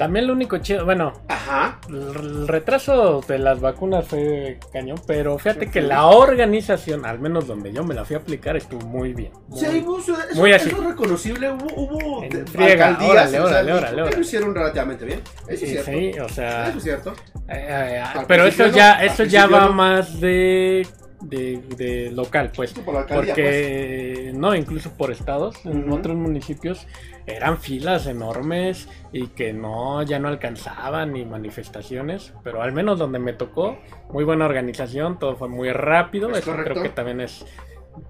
[0.00, 1.78] También lo único chido, bueno, Ajá.
[1.90, 7.70] el retraso de las vacunas fue cañón, pero fíjate que la organización, al menos donde
[7.70, 9.30] yo me la fui a aplicar, estuvo muy bien.
[9.54, 10.68] Sí, Muy- hubo, eso, muy así.
[10.70, 13.94] eso es reconocible, hubo, hubo En friega, alcaldías, órale, o sea, órale, y órale, creo
[13.96, 14.16] que órale.
[14.16, 15.90] lo hicieron relativamente bien, eso es Sí, cierto.
[15.90, 17.12] sí, o sea, Eso es cierto.
[17.50, 19.72] eh, eh, Al pero eso principio ya, al eso ya principio va no.
[19.74, 20.86] más de,
[21.20, 22.72] de, de local, pues.
[22.72, 23.44] Por alcaldía, pues.
[23.44, 25.94] Porque, no, incluso por estados, en Ujú.
[25.98, 26.86] otros municipios
[27.26, 33.18] eran filas enormes y que no, ya no alcanzaban ni manifestaciones, pero al menos donde
[33.18, 33.78] me tocó,
[34.10, 36.72] muy buena organización, todo fue muy rápido, Es eso correcto.
[36.72, 37.44] creo que también es,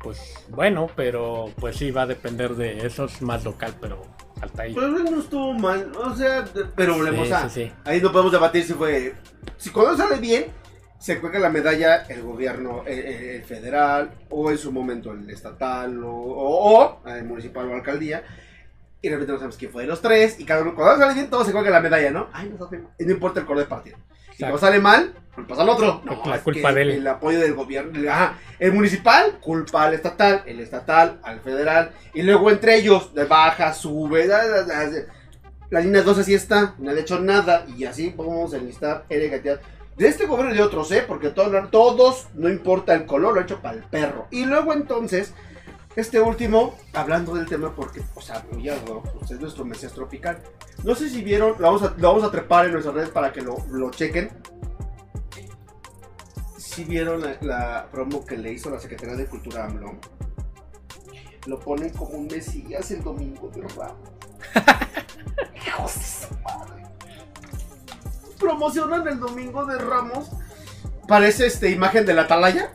[0.02, 4.02] pues, bueno, pero pues sí, va a depender de eso, es más local, pero
[4.40, 4.72] hasta ahí.
[4.72, 6.44] Pues no estuvo mal, o sea,
[6.76, 7.48] pero volvemos Sí, a.
[7.48, 7.72] sí, sí.
[7.84, 9.14] Ahí no podemos debatir si fue.
[9.58, 10.46] Si cuando sale bien,
[11.00, 15.28] se cuelga la medalla el gobierno el, el- el federal, o en su momento el
[15.30, 18.22] estatal, o, o- o el municipal o alcaldía.
[19.02, 20.38] Y realmente no sabemos quién fue de los tres.
[20.38, 22.28] Y cada uno, cuando sale bien, todo se cuelga la medalla, ¿no?
[22.32, 23.96] Ay, no, no importa el color de partido.
[24.36, 26.02] Y cuando sale mal, culpas al otro.
[26.04, 26.90] No, La es culpa de él.
[26.90, 28.10] El apoyo del gobierno.
[28.10, 28.38] Ajá.
[28.58, 30.42] El municipal, culpa al estatal.
[30.46, 31.92] El estatal, al federal.
[32.12, 34.26] Y luego entre ellos, de baja, sube.
[34.26, 34.90] da, da, da.
[35.70, 36.74] La línea 2 así está.
[36.78, 37.64] No ha hecho nada.
[37.76, 39.60] Y así podemos enlistar N cantidad.
[39.96, 41.04] De este gobierno y de otros, ¿eh?
[41.06, 44.26] Porque todos, todos, no importa el color, lo he hecho para el perro.
[44.30, 45.34] Y luego entonces,
[45.96, 50.42] este último, hablando del tema, porque, o sea, ya no, pues es nuestro Mesías tropical.
[50.84, 53.32] No sé si vieron, lo vamos a, lo vamos a trepar en nuestras redes para
[53.32, 54.30] que lo, lo chequen.
[56.56, 59.98] Si vieron la, la promo que le hizo la Secretaría de Cultura AMLO.
[61.46, 64.10] Lo ponen como un Mesías el domingo de Ramos.
[65.66, 66.79] Hijos de su madre.
[68.40, 70.30] Promocionan el domingo de Ramos.
[71.06, 72.72] Parece este imagen de la atalaya.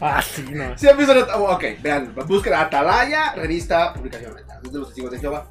[0.00, 0.76] Ah, sí, no.
[0.78, 5.48] ¿Sí han visto la Ok, vean, busquen Atalaya, revista, publicación de los testigos de Jehová.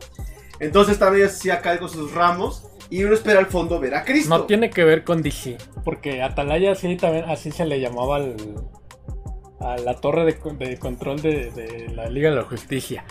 [0.60, 4.30] Entonces también así acá con sus ramos y uno espera al fondo ver a Cristo.
[4.30, 8.36] No tiene que ver con DC, porque Atalaya sí también así se le llamaba al,
[9.60, 13.06] a la torre de control de, de la Liga de la Justicia.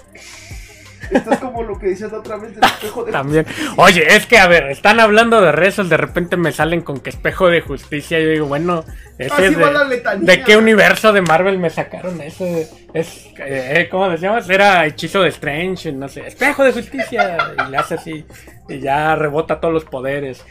[1.11, 3.47] Esto es como lo que decías la otra vez del espejo de También.
[3.77, 7.11] Oye, es que a ver, están hablando de rezos, de repente me salen con que
[7.11, 8.19] espejo de justicia.
[8.21, 8.85] Yo digo, bueno,
[9.19, 10.37] ese Así es va la de, letanía.
[10.37, 12.45] ¿de qué universo de Marvel me sacaron eso?
[12.92, 14.49] Es, eh, ¿cómo decíamos?
[14.49, 17.38] Era hechizo de Strange, no sé, espejo de justicia.
[17.66, 18.25] Y le hace así,
[18.69, 20.45] y ya rebota todos los poderes.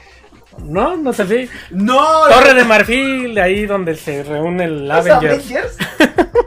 [0.63, 1.49] No, no sé así.
[1.69, 5.51] No, Torre de Marfil, ahí donde se reúne el ¿Los Avengers.
[5.51, 5.77] Avengers?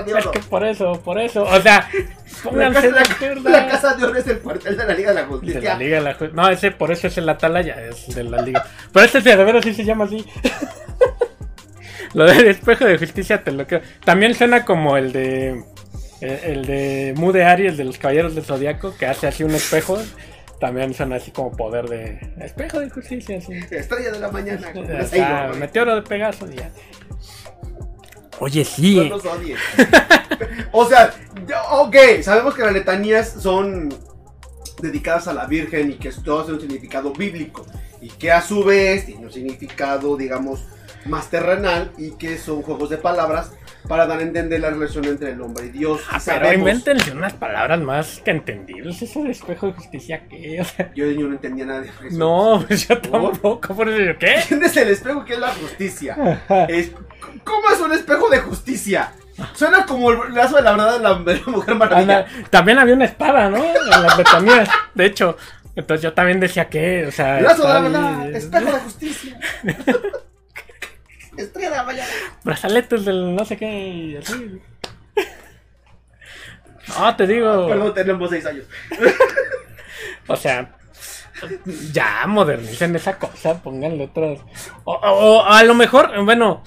[0.18, 1.42] es de que por eso, por eso.
[1.44, 1.88] O sea,
[2.44, 3.48] La pónganse de casa, acuerdo.
[3.50, 5.74] la casa de oro es el cuartel de la Liga de la De la Justicia.
[5.76, 8.64] Liga de la Ju- No, ese por eso es el Atalaya, es de la Liga.
[8.92, 10.24] Pero este de veras sí se llama así.
[12.14, 13.80] Lo del espejo de justicia te lo creo.
[14.04, 15.64] También suena como el de.
[16.20, 19.98] El, el de Mude Aries de los Caballeros del Zodiaco, que hace así un espejo.
[20.60, 22.18] También suena así como poder de.
[22.40, 23.54] Espejo de justicia, así.
[23.70, 24.72] Estrella de la mañana.
[25.58, 26.70] meteoro de Pegaso ya.
[28.38, 29.10] Oye, sí.
[30.72, 31.14] o sea,
[31.70, 33.94] ok, sabemos que las letanías son
[34.80, 37.66] dedicadas a la Virgen y que todas tienen un significado bíblico.
[38.00, 40.64] Y que a su vez tiene un significado, digamos,
[41.06, 43.52] más terrenal y que son juegos de palabras
[43.88, 46.00] para dar a entender la relación entre el hombre y Dios.
[46.10, 49.02] Ah, pero invéntense unas palabras más que entendibles.
[49.02, 50.60] Eso de espejo de justicia, ¿qué?
[50.60, 51.96] O sea, Yo niño no entendía nada de eso.
[52.12, 53.74] no, pues yo tampoco.
[53.74, 54.34] Por eso yo, ¿qué?
[54.36, 56.16] ¿Entiendes el espejo que es la justicia?
[56.68, 56.92] Es-
[57.44, 59.12] ¿Cómo es un espejo de justicia?
[59.54, 62.18] Suena como el lazo de la verdad de la, Mujer Maravilla.
[62.26, 63.56] Anda, también había una espada, ¿no?
[63.64, 65.36] En las letanías, de hecho.
[65.74, 67.40] Entonces yo también decía que, o sea.
[67.40, 69.40] Lazo de la verdad, espejo de justicia.
[71.42, 72.08] Estrella de la mañana.
[72.44, 74.60] Brazaletes del no sé qué y así.
[76.98, 77.68] No, te digo.
[77.68, 78.64] Perdón, tenemos seis años.
[80.26, 80.76] O sea,
[81.92, 84.40] ya modernicen esa cosa, pónganle otras.
[84.84, 86.62] O, o- o a lo mejor, bueno,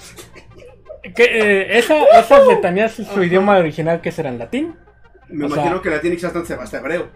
[1.15, 4.75] que, eh, esa, esas letanías en su idioma original que será en latín.
[5.29, 7.09] Me O sea- imagino que la tiene quizás hasta hasta hebreo.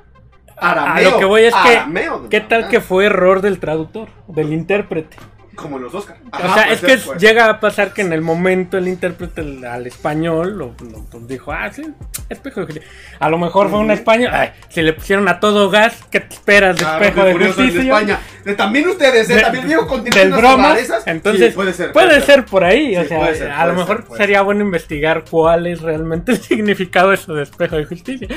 [0.58, 1.12] A Arameo.
[1.12, 4.52] lo que voy es que, arameo, ¿qué tal ah, que fue error del traductor, del
[4.52, 5.15] intérprete?
[5.62, 6.17] Como los Oscar.
[6.32, 10.58] O sea, es que llega a pasar que en el momento el intérprete al- español
[10.58, 11.84] lo, lo- pues dijo, ah, sí,
[12.30, 12.89] espejo de justicia.
[13.19, 16.34] A lo mejor fue un español, ay, si le pusieron a todo gas, ¿qué te
[16.36, 17.82] esperas de Claro, espejo de en justicia?
[17.82, 18.19] España.
[18.45, 19.36] De- también ustedes, ¿eh?
[19.36, 21.06] De- también digo con del unas broma, rarezas.
[21.08, 21.91] entonces Sí, puede ser.
[21.91, 25.82] puede ser por ahí, o sea, ser, a lo mejor sería bueno investigar cuál es
[25.82, 28.28] realmente el significado de eso de espejo de justicia.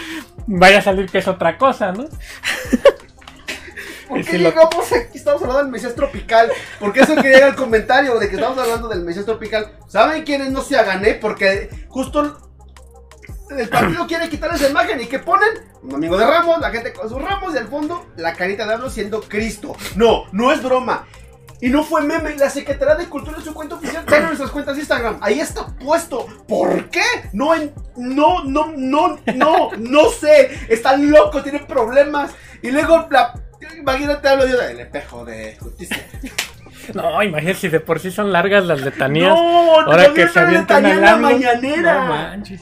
[0.46, 2.06] Vaya a salir que es otra cosa, ¿no?
[4.16, 5.18] ¿Por qué si lo- llegamos aquí?
[5.18, 6.50] Estamos hablando del Mesías tropical.
[6.80, 9.72] Porque eso quería era el comentario de que estamos hablando del Mesías tropical.
[9.88, 11.14] ¿Saben quiénes no se gané?
[11.14, 12.38] Porque justo
[13.50, 15.48] el partido quiere quitar esa imagen y que ponen
[15.82, 18.74] un domingo de ramos, la gente con sus ramos y al fondo la carita de
[18.74, 19.74] hablo siendo Cristo.
[19.96, 21.06] No, no es broma.
[21.60, 24.74] Y no fue meme, la Secretaría de Cultura en su cuenta oficial tiene nuestras cuentas
[24.74, 25.18] de Instagram.
[25.20, 26.26] Ahí está puesto.
[26.48, 27.02] ¿Por qué?
[27.32, 30.50] No, en- no, no, no, no, no sé.
[30.68, 32.32] Están locos, tienen problemas.
[32.62, 33.34] Y luego la.
[33.78, 35.98] Imagínate, hablo yo del espejo de justicia.
[36.94, 39.28] No, imagínate si de por sí son largas las letanías.
[39.28, 41.28] No, Ahora que se en la AMLO.
[41.30, 41.94] mañanera.
[42.02, 42.60] No manches.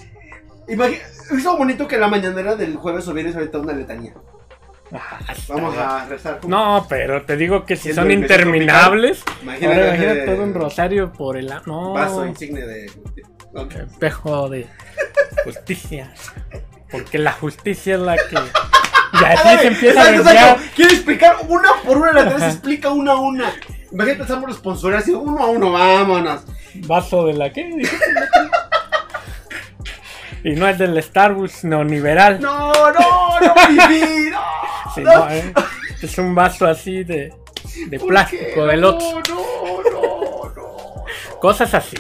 [0.69, 1.01] Imagi-
[1.39, 4.13] Hizo bonito que la mañanera del jueves hubiera ahorita una letanía.
[4.93, 6.41] Ah, Vamos a rezar.
[6.47, 9.23] No, pero te digo que si son interminables.
[9.41, 11.51] Imagínate, Ahora imagínate todo un rosario por el.
[11.65, 11.95] No.
[11.95, 13.31] Vaso insigne de justicia.
[13.55, 13.75] Ok.
[13.75, 14.67] espejo de
[15.45, 16.13] justicia.
[16.91, 18.37] Porque la justicia es la que.
[19.21, 20.59] Y así se empieza a desviar.
[20.75, 23.53] Quiere explicar una por una, la tres explica una a una.
[23.93, 26.43] Imagínate, estamos los sponsores así, uno a uno, vámonos.
[26.75, 27.83] Vaso de la que.
[30.43, 32.41] Y no es del Starbucks neoliberal.
[32.41, 34.41] No, no, no, viví, no.
[34.95, 35.19] Sí, no.
[35.19, 35.53] no, eh.
[36.01, 37.35] Es un vaso así de,
[37.89, 39.05] de ¿Por plástico, de lote.
[39.05, 41.39] No, no, no, no.
[41.41, 41.97] Cosas así.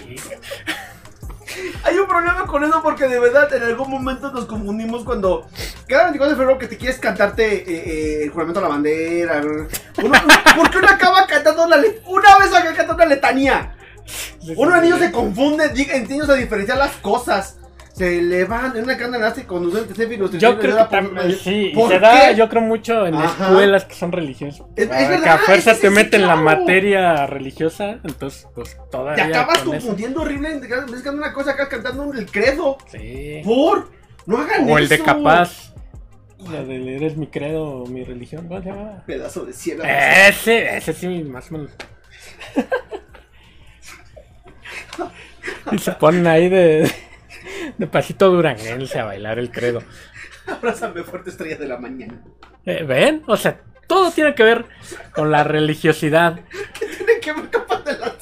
[1.84, 5.46] Hay un problema con eso porque de verdad en algún momento nos confundimos cuando
[5.90, 9.40] cada 24 de febrero que te quieres cantarte eh, eh, el juramento a la bandera.
[9.42, 10.16] Uno, uno-
[10.56, 11.76] ¿Por qué uno acaba cantando una
[12.06, 13.74] una vez acaba cantando una letanía?
[14.56, 17.56] Uno de niños se confunde, di- en niños a diferenciar las cosas.
[17.92, 20.30] Se le van en una cana elástica con los céfiros.
[20.32, 23.48] Yo creo que también, sí, y ¿Por se da, yo creo mucho en Ajá.
[23.48, 24.66] escuelas que son religiosas.
[24.74, 26.42] Es- es Para que a fuerza te meten la claro.
[26.42, 29.86] materia religiosa, entonces pues Te todavía acabas con eso.
[29.88, 30.60] confundiendo horrible.
[30.60, 32.78] de una cosa acá cantando el credo.
[32.90, 33.42] Sí.
[33.44, 33.90] ¿Por?
[34.24, 34.72] No hagan eso.
[34.72, 35.69] O el de capaz.
[36.48, 38.48] La de eres mi credo, mi religión.
[38.48, 39.02] ¿Cómo se llama?
[39.06, 39.84] Pedazo de cielo.
[39.84, 41.70] Ese, ese sí, más o menos.
[45.72, 46.90] y se ponen ahí de,
[47.78, 49.82] de pasito duranguense a bailar el credo.
[50.46, 52.22] Abrázame fuerte estrella de la mañana.
[52.64, 53.22] Eh, ¿Ven?
[53.26, 54.64] O sea, todo tiene que ver
[55.14, 56.40] con la religiosidad.
[56.78, 57.50] Tiene que ver
[57.84, 58.14] de la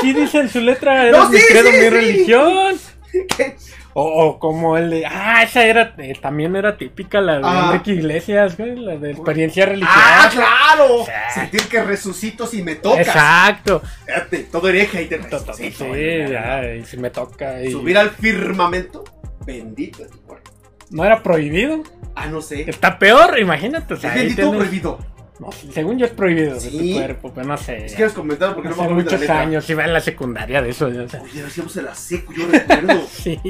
[0.00, 1.90] Sí dice en su letra, eres No, mi credo, sí, mi sí.
[1.90, 2.76] religión.
[3.36, 3.56] ¿Qué?
[3.92, 7.64] O, o como el de, ah, esa era, eh, también era típica, la de Ah.
[7.72, 9.94] Enrique Iglesias, güey, la de experiencia religiosa.
[9.96, 11.04] ¡Ah, claro!
[11.34, 13.06] Sentir que resucito si me tocas.
[13.08, 13.82] Exacto.
[14.06, 15.92] Fíjate, todo hereje y te To- to- resucito.
[15.92, 17.62] Sí, ya, y si me toca.
[17.62, 17.72] Y...
[17.72, 19.02] Subir al firmamento.
[19.44, 20.50] Bendito es tu cuerpo.
[20.90, 21.82] No era prohibido.
[22.14, 22.68] Ah, no sé.
[22.68, 23.94] Está peor, imagínate.
[23.94, 24.98] o sea, ¿Es ahí bendito prohibido?
[25.40, 26.70] No, según yo es prohibido de ¿Sí?
[26.92, 27.88] tu cuerpo, pero no sé.
[27.88, 29.40] Si quieres comentar porque no me acuerdo la muchos letra.
[29.40, 30.86] años, iba en la secundaria de eso.
[30.88, 33.00] o sea, Oye, hacíamos en la seco, yo recuerdo.
[33.10, 33.40] sí.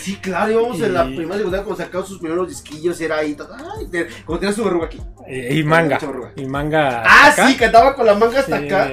[0.00, 3.36] Sí, claro, íbamos en la primera secundaria cuando sacaba sus primeros disquillos, era ahí.
[3.78, 5.02] Ay, te- cuando tenía su verruga aquí.
[5.28, 5.98] Y, y manga.
[6.36, 7.02] Y manga.
[7.06, 7.46] Ah, acá.
[7.46, 8.90] sí, cantaba con la manga hasta Sí, acá.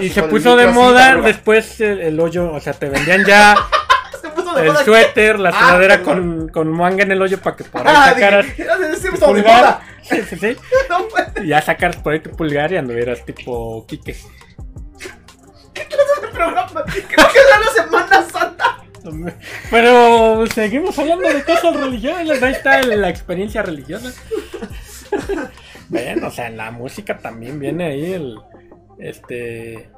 [0.00, 2.50] Y, se puso de moda después el, el hoyo.
[2.50, 3.54] O sea, te vendían ya
[4.58, 7.94] el suéter, la Ah, sudadera con, con manga en el hoyo para que por ahí
[7.94, 9.80] Ah, sacaras dije, tu estado de pulgar.
[10.10, 10.24] Moda.
[10.28, 10.56] Sí, sí, sí.
[10.88, 14.16] No, Y ya sacaras por ahí tu pulgar y anduvieras tipo Quique.
[15.74, 16.84] el programa.
[16.84, 18.84] Creo que era la Semana Santa.
[19.70, 22.42] Pero seguimos hablando de cosas religiosas.
[22.42, 24.12] Ahí está la experiencia religiosa.
[25.88, 28.38] Ven, o sea, en la música también viene ahí el.
[28.98, 29.90] Este.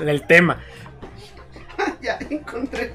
[0.00, 0.60] el tema.
[2.00, 2.94] ya encontré.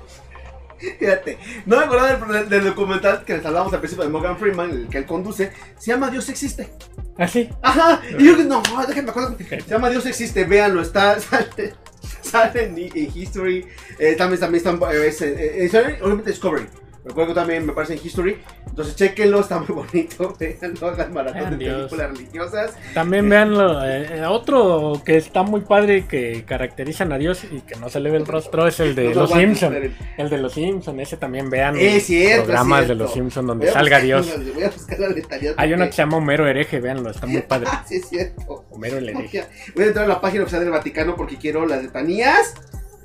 [1.00, 4.72] Fíjate, no me acordaba del, del documental que les hablamos al principio de Morgan Freeman,
[4.72, 5.52] el que él conduce.
[5.78, 6.70] Se llama Dios existe.
[7.18, 7.50] Así.
[7.62, 8.02] Ajá.
[8.18, 9.36] Y yo, no, déjenme acordar.
[9.38, 11.20] Se llama Dios existe, véanlo, está.
[11.20, 11.74] Sale,
[12.22, 13.66] sale en, en History.
[13.98, 14.94] Eh, también, también está.
[14.94, 16.68] Es, eh, eh, obviamente Discovery.
[17.06, 18.38] Recuerdo también, me parece en History.
[18.68, 20.36] Entonces, chequenlo, está muy bonito.
[20.40, 22.74] Véanlo, hagan maratón Vean de películas religiosas.
[22.94, 23.86] También veanlo.
[23.86, 28.12] eh, otro que está muy padre que caracterizan a Dios y que no se le
[28.12, 29.74] ve el rostro es el de Los Los aguantes, Simpson.
[29.76, 29.98] esperen.
[30.18, 33.04] El de Los Simpson, ese también vean Es cierto, programas es de cierto.
[33.06, 34.54] Los Simpson donde Voy a salga buscar- Dios.
[34.56, 35.54] Voy a buscar la letalidad.
[35.58, 37.68] Hay uno que se llama Homero Hereje, véanlo, está muy padre.
[37.72, 38.66] Ah, sí, es cierto.
[38.72, 39.46] Homero el Hereje.
[39.74, 42.54] voy a entrar a la página oficial del Vaticano porque quiero las letanías.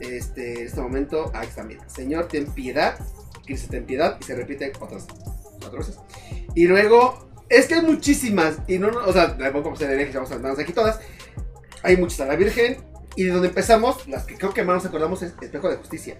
[0.00, 1.88] Este, en este momento, ahí está, mira.
[1.88, 2.98] Señor, ten piedad.
[3.44, 4.16] Cristo, ten piedad.
[4.20, 5.06] Y se repite otras
[5.60, 5.98] cuatro veces.
[6.54, 8.58] Y luego, es que hay muchísimas.
[8.68, 11.00] Y no, no o sea, vamos a hacer herejes, vamos a darnos aquí todas.
[11.82, 12.78] Hay muchas a la Virgen.
[13.16, 16.16] Y de donde empezamos, las que creo que más nos acordamos es Espejo de Justicia.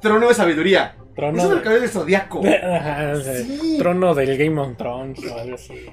[0.00, 0.96] Trono de Sabiduría.
[1.14, 2.40] Trono, Eso es el cabello del Zodíaco.
[3.46, 3.76] Sí.
[3.78, 5.86] trono del Game of Thrones o algo así.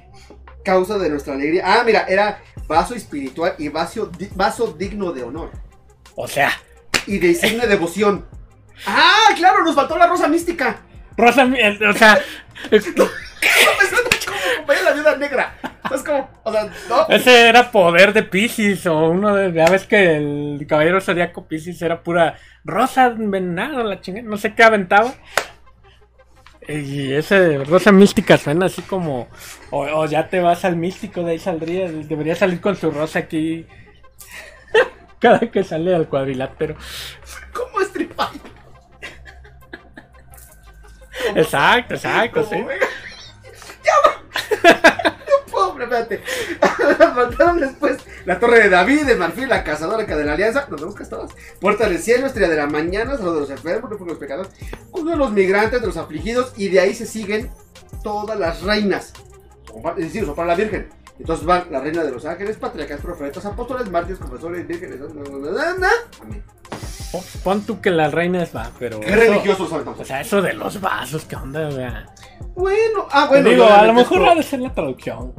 [0.64, 1.62] Causa de nuestra alegría.
[1.64, 5.50] Ah, mira, era vaso espiritual y vaso, di- vaso digno de honor.
[6.16, 6.50] O sea,
[7.06, 8.26] y de de devoción.
[8.84, 9.64] ¡Ah, claro!
[9.64, 10.80] Nos faltó la rosa mística.
[11.16, 12.18] Rosa, o sea,
[14.66, 15.54] acompañar la viuda negra.
[15.94, 17.08] Es como, o sea, no.
[17.08, 21.80] ese era poder de Pisces o uno de, ya ves que el caballero zodiaco Pisces
[21.80, 25.14] era pura rosa envenenada, la chingada, no sé qué aventaba.
[26.68, 29.28] Y ese rosa mística suena así como,
[29.70, 33.20] o, o ya te vas al místico, de ahí saldría, debería salir con su rosa
[33.20, 33.66] aquí.
[35.20, 36.74] Cada que sale al cuadrilátero.
[37.52, 38.05] ¿Cómo estripar?
[41.34, 42.64] Exacto, exacto, sí.
[43.84, 43.92] ¡Ya!
[45.52, 46.22] No espérate.
[47.14, 50.66] Faltaron después la torre de David, de Marfil, la cazadora de la alianza.
[50.70, 51.32] Nos vemos todas.
[51.60, 54.52] Puerta del cielo, estrella de la mañana, salud de los enfermos, de los pecadores,
[54.92, 56.52] uno de los migrantes, de los afligidos.
[56.56, 57.50] Y de ahí se siguen
[58.02, 59.12] todas las reinas.
[59.96, 60.88] Es decir, son para la Virgen.
[61.18, 65.00] Entonces van la reina de los ángeles, patriarcas, profetas, apóstoles, mártires, confesores, vírgenes.
[66.20, 66.44] Amén.
[67.42, 69.00] Pon- tú que las reinas va, pero.
[69.00, 71.68] Qué son O sea, eso de los vasos, ¿qué onda?
[71.68, 72.06] O sea,
[72.54, 73.50] Bueno, ah, te bueno.
[73.50, 75.32] digo, a lo mejor ha de ser la traducción.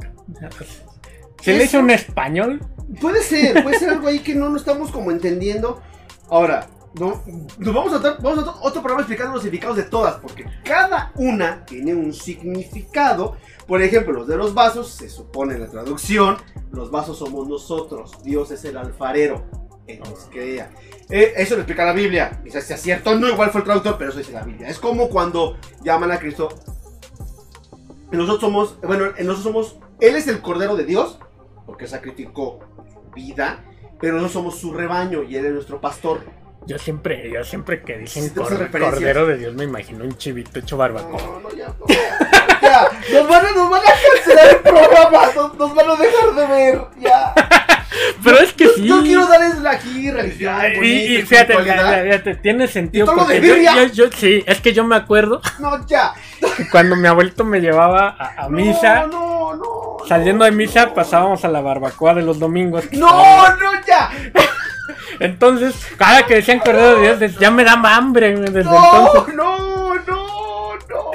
[1.40, 2.60] Si le Eso- hizo un español,
[3.02, 5.80] Puede ser, puede ser algo ahí que no, no estamos como entendiendo.
[6.30, 7.22] Ahora, no,
[7.58, 11.66] nos vamos a vamos a otro programa explicando los significados de todas, porque cada una
[11.66, 13.36] tiene un significado.
[13.66, 16.38] Por ejemplo, los de los vasos, se supone en la traducción,
[16.72, 19.44] los vasos somos nosotros, Dios es el alfarero,
[20.30, 20.70] Crea.
[21.10, 24.10] Eh, eso lo explica la Biblia, quizás sea cierto, no igual fue el traductor, pero
[24.10, 24.68] eso dice la Biblia.
[24.68, 26.48] Es como cuando llaman a Cristo,
[28.10, 31.18] nosotros somos, bueno, nosotros somos, Él es el Cordero de Dios,
[31.66, 32.60] porque sacrificó
[33.14, 33.64] vida,
[34.00, 36.20] pero nosotros somos su rebaño y Él es nuestro pastor.
[36.66, 40.58] yo siempre, yo siempre que dicen Sí, cor- cordero de Dios me imagino un chivito
[40.58, 41.20] hecho barbacoa.
[41.20, 41.86] No, no, ya, no,
[42.60, 46.34] ya, nos van a, nos van a cancelar el programa, nos, nos van a dejar
[46.34, 47.34] de ver, ya.
[48.24, 48.86] Pero es que Yo, sí.
[48.86, 51.76] yo quiero darles aquí religión, bonita, y, y fíjate, espiritualidad.
[51.76, 54.72] ya- ya- ya te- tiene sentido todo porque de yo, yo- yo- sí, es que
[54.72, 56.12] yo me acuerdo No, ya.
[56.70, 60.06] cuando mi abuelito me llevaba a, a misa, No, no, no.
[60.06, 62.84] saliendo de misa pasábamos a la barbacoa de los domingos.
[62.92, 64.10] No, no, ya.
[65.20, 68.74] Entonces, cada que decían Cordero de Dios, ya me da hambre desde No,
[69.10, 69.34] entonces.
[69.34, 71.10] no, no, no, no.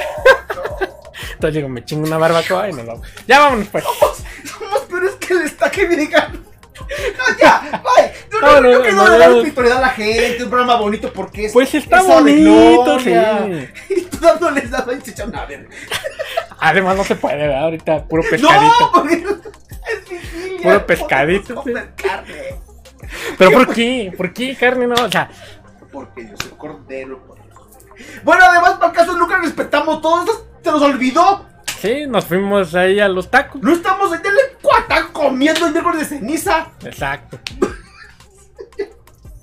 [1.34, 3.02] Entonces digo, me chingo una barbacoa y no lo.
[3.28, 3.84] Ya vámonos pues.
[3.84, 6.44] Somos peores que el estaque Virgan.
[7.18, 8.14] No, ya, bye.
[8.32, 9.36] No, no, No, no, no, quiero no, dar no.
[9.38, 11.54] espiritualidad a la gente, un programa bonito porque es.
[11.54, 13.14] Pues está bonito, sí.
[13.90, 15.68] Y tú dándoles echan a ver.
[16.60, 17.64] Además no se puede, ¿verdad?
[17.64, 18.92] Ahorita puro No, pescadito.
[18.94, 20.62] porque es vigilia.
[20.64, 22.56] Puro pescadito, podemos comer carne.
[23.38, 24.14] Pero ¿por qué?
[24.16, 24.96] ¿Por qué carne no?
[24.96, 25.30] O sea,
[25.92, 27.22] Porque yo soy cordero.
[28.24, 30.26] Bueno, además, para el caso, nunca respetamos todo.
[30.64, 31.46] ¿Se nos olvidó?
[31.80, 33.62] sí, nos fuimos ahí a los tacos.
[33.62, 36.72] No estamos en el cuatán comiendo el miércoles de ceniza.
[36.84, 37.40] Exacto.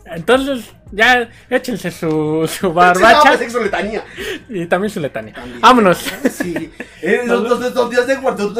[0.06, 4.04] Entonces, ya échense su, su barbacha pues, sexo letanía.
[4.48, 5.34] y también su letanía.
[5.34, 5.60] También.
[5.60, 5.98] Vámonos.
[6.30, 6.72] Sí.
[7.02, 8.52] Eh, los, los, los días de guardo.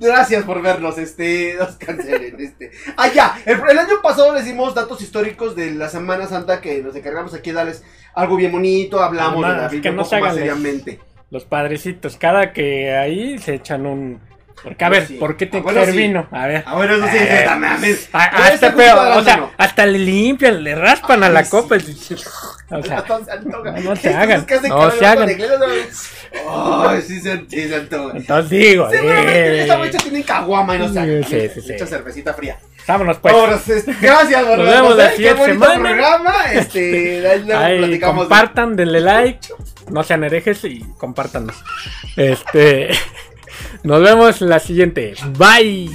[0.00, 2.72] Gracias por vernos, este, nos cancelen, este.
[2.96, 6.82] Ah, ya, el, el año pasado les dimos datos históricos de la Semana Santa que
[6.82, 10.08] nos encargamos aquí de darles algo bien bonito, hablamos Además, de la que no un
[10.08, 11.00] se poco más seriamente.
[11.30, 14.20] Los padrecitos, cada que ahí se echan un,
[14.62, 15.14] Porque, a ver, Sí.
[15.16, 16.14] ¿por qué te Ah, bueno, caer sí.
[16.32, 16.62] A ver.
[16.66, 17.98] Ah, bueno, eso sí, Eh, sí, también, a ver.
[18.12, 21.76] A- a Puede este o sea, hasta le limpian, le raspan a la copa.
[21.76, 23.04] O sea,
[23.80, 25.26] No se hagan, no se hagan.
[26.46, 27.30] Ay, sí se,
[27.74, 28.16] antoja.
[28.16, 31.24] entonces digo, Seguramente en eh, esa fecha tienen caguama y no se hagan.
[31.24, 31.72] Sí, sí, sí.
[31.72, 32.58] Mucha cervecita fría.
[32.88, 33.68] vámonos pues.
[33.68, 35.80] Este, gracias, Nos vemos la Qué siguiente semana.
[35.88, 36.34] programa.
[36.52, 39.46] Este, ahí compartan, denle like,
[39.90, 41.54] no sean herejes y compártanos.
[42.16, 42.90] Este,
[43.84, 45.14] nos vemos en la siguiente.
[45.38, 45.90] Bye.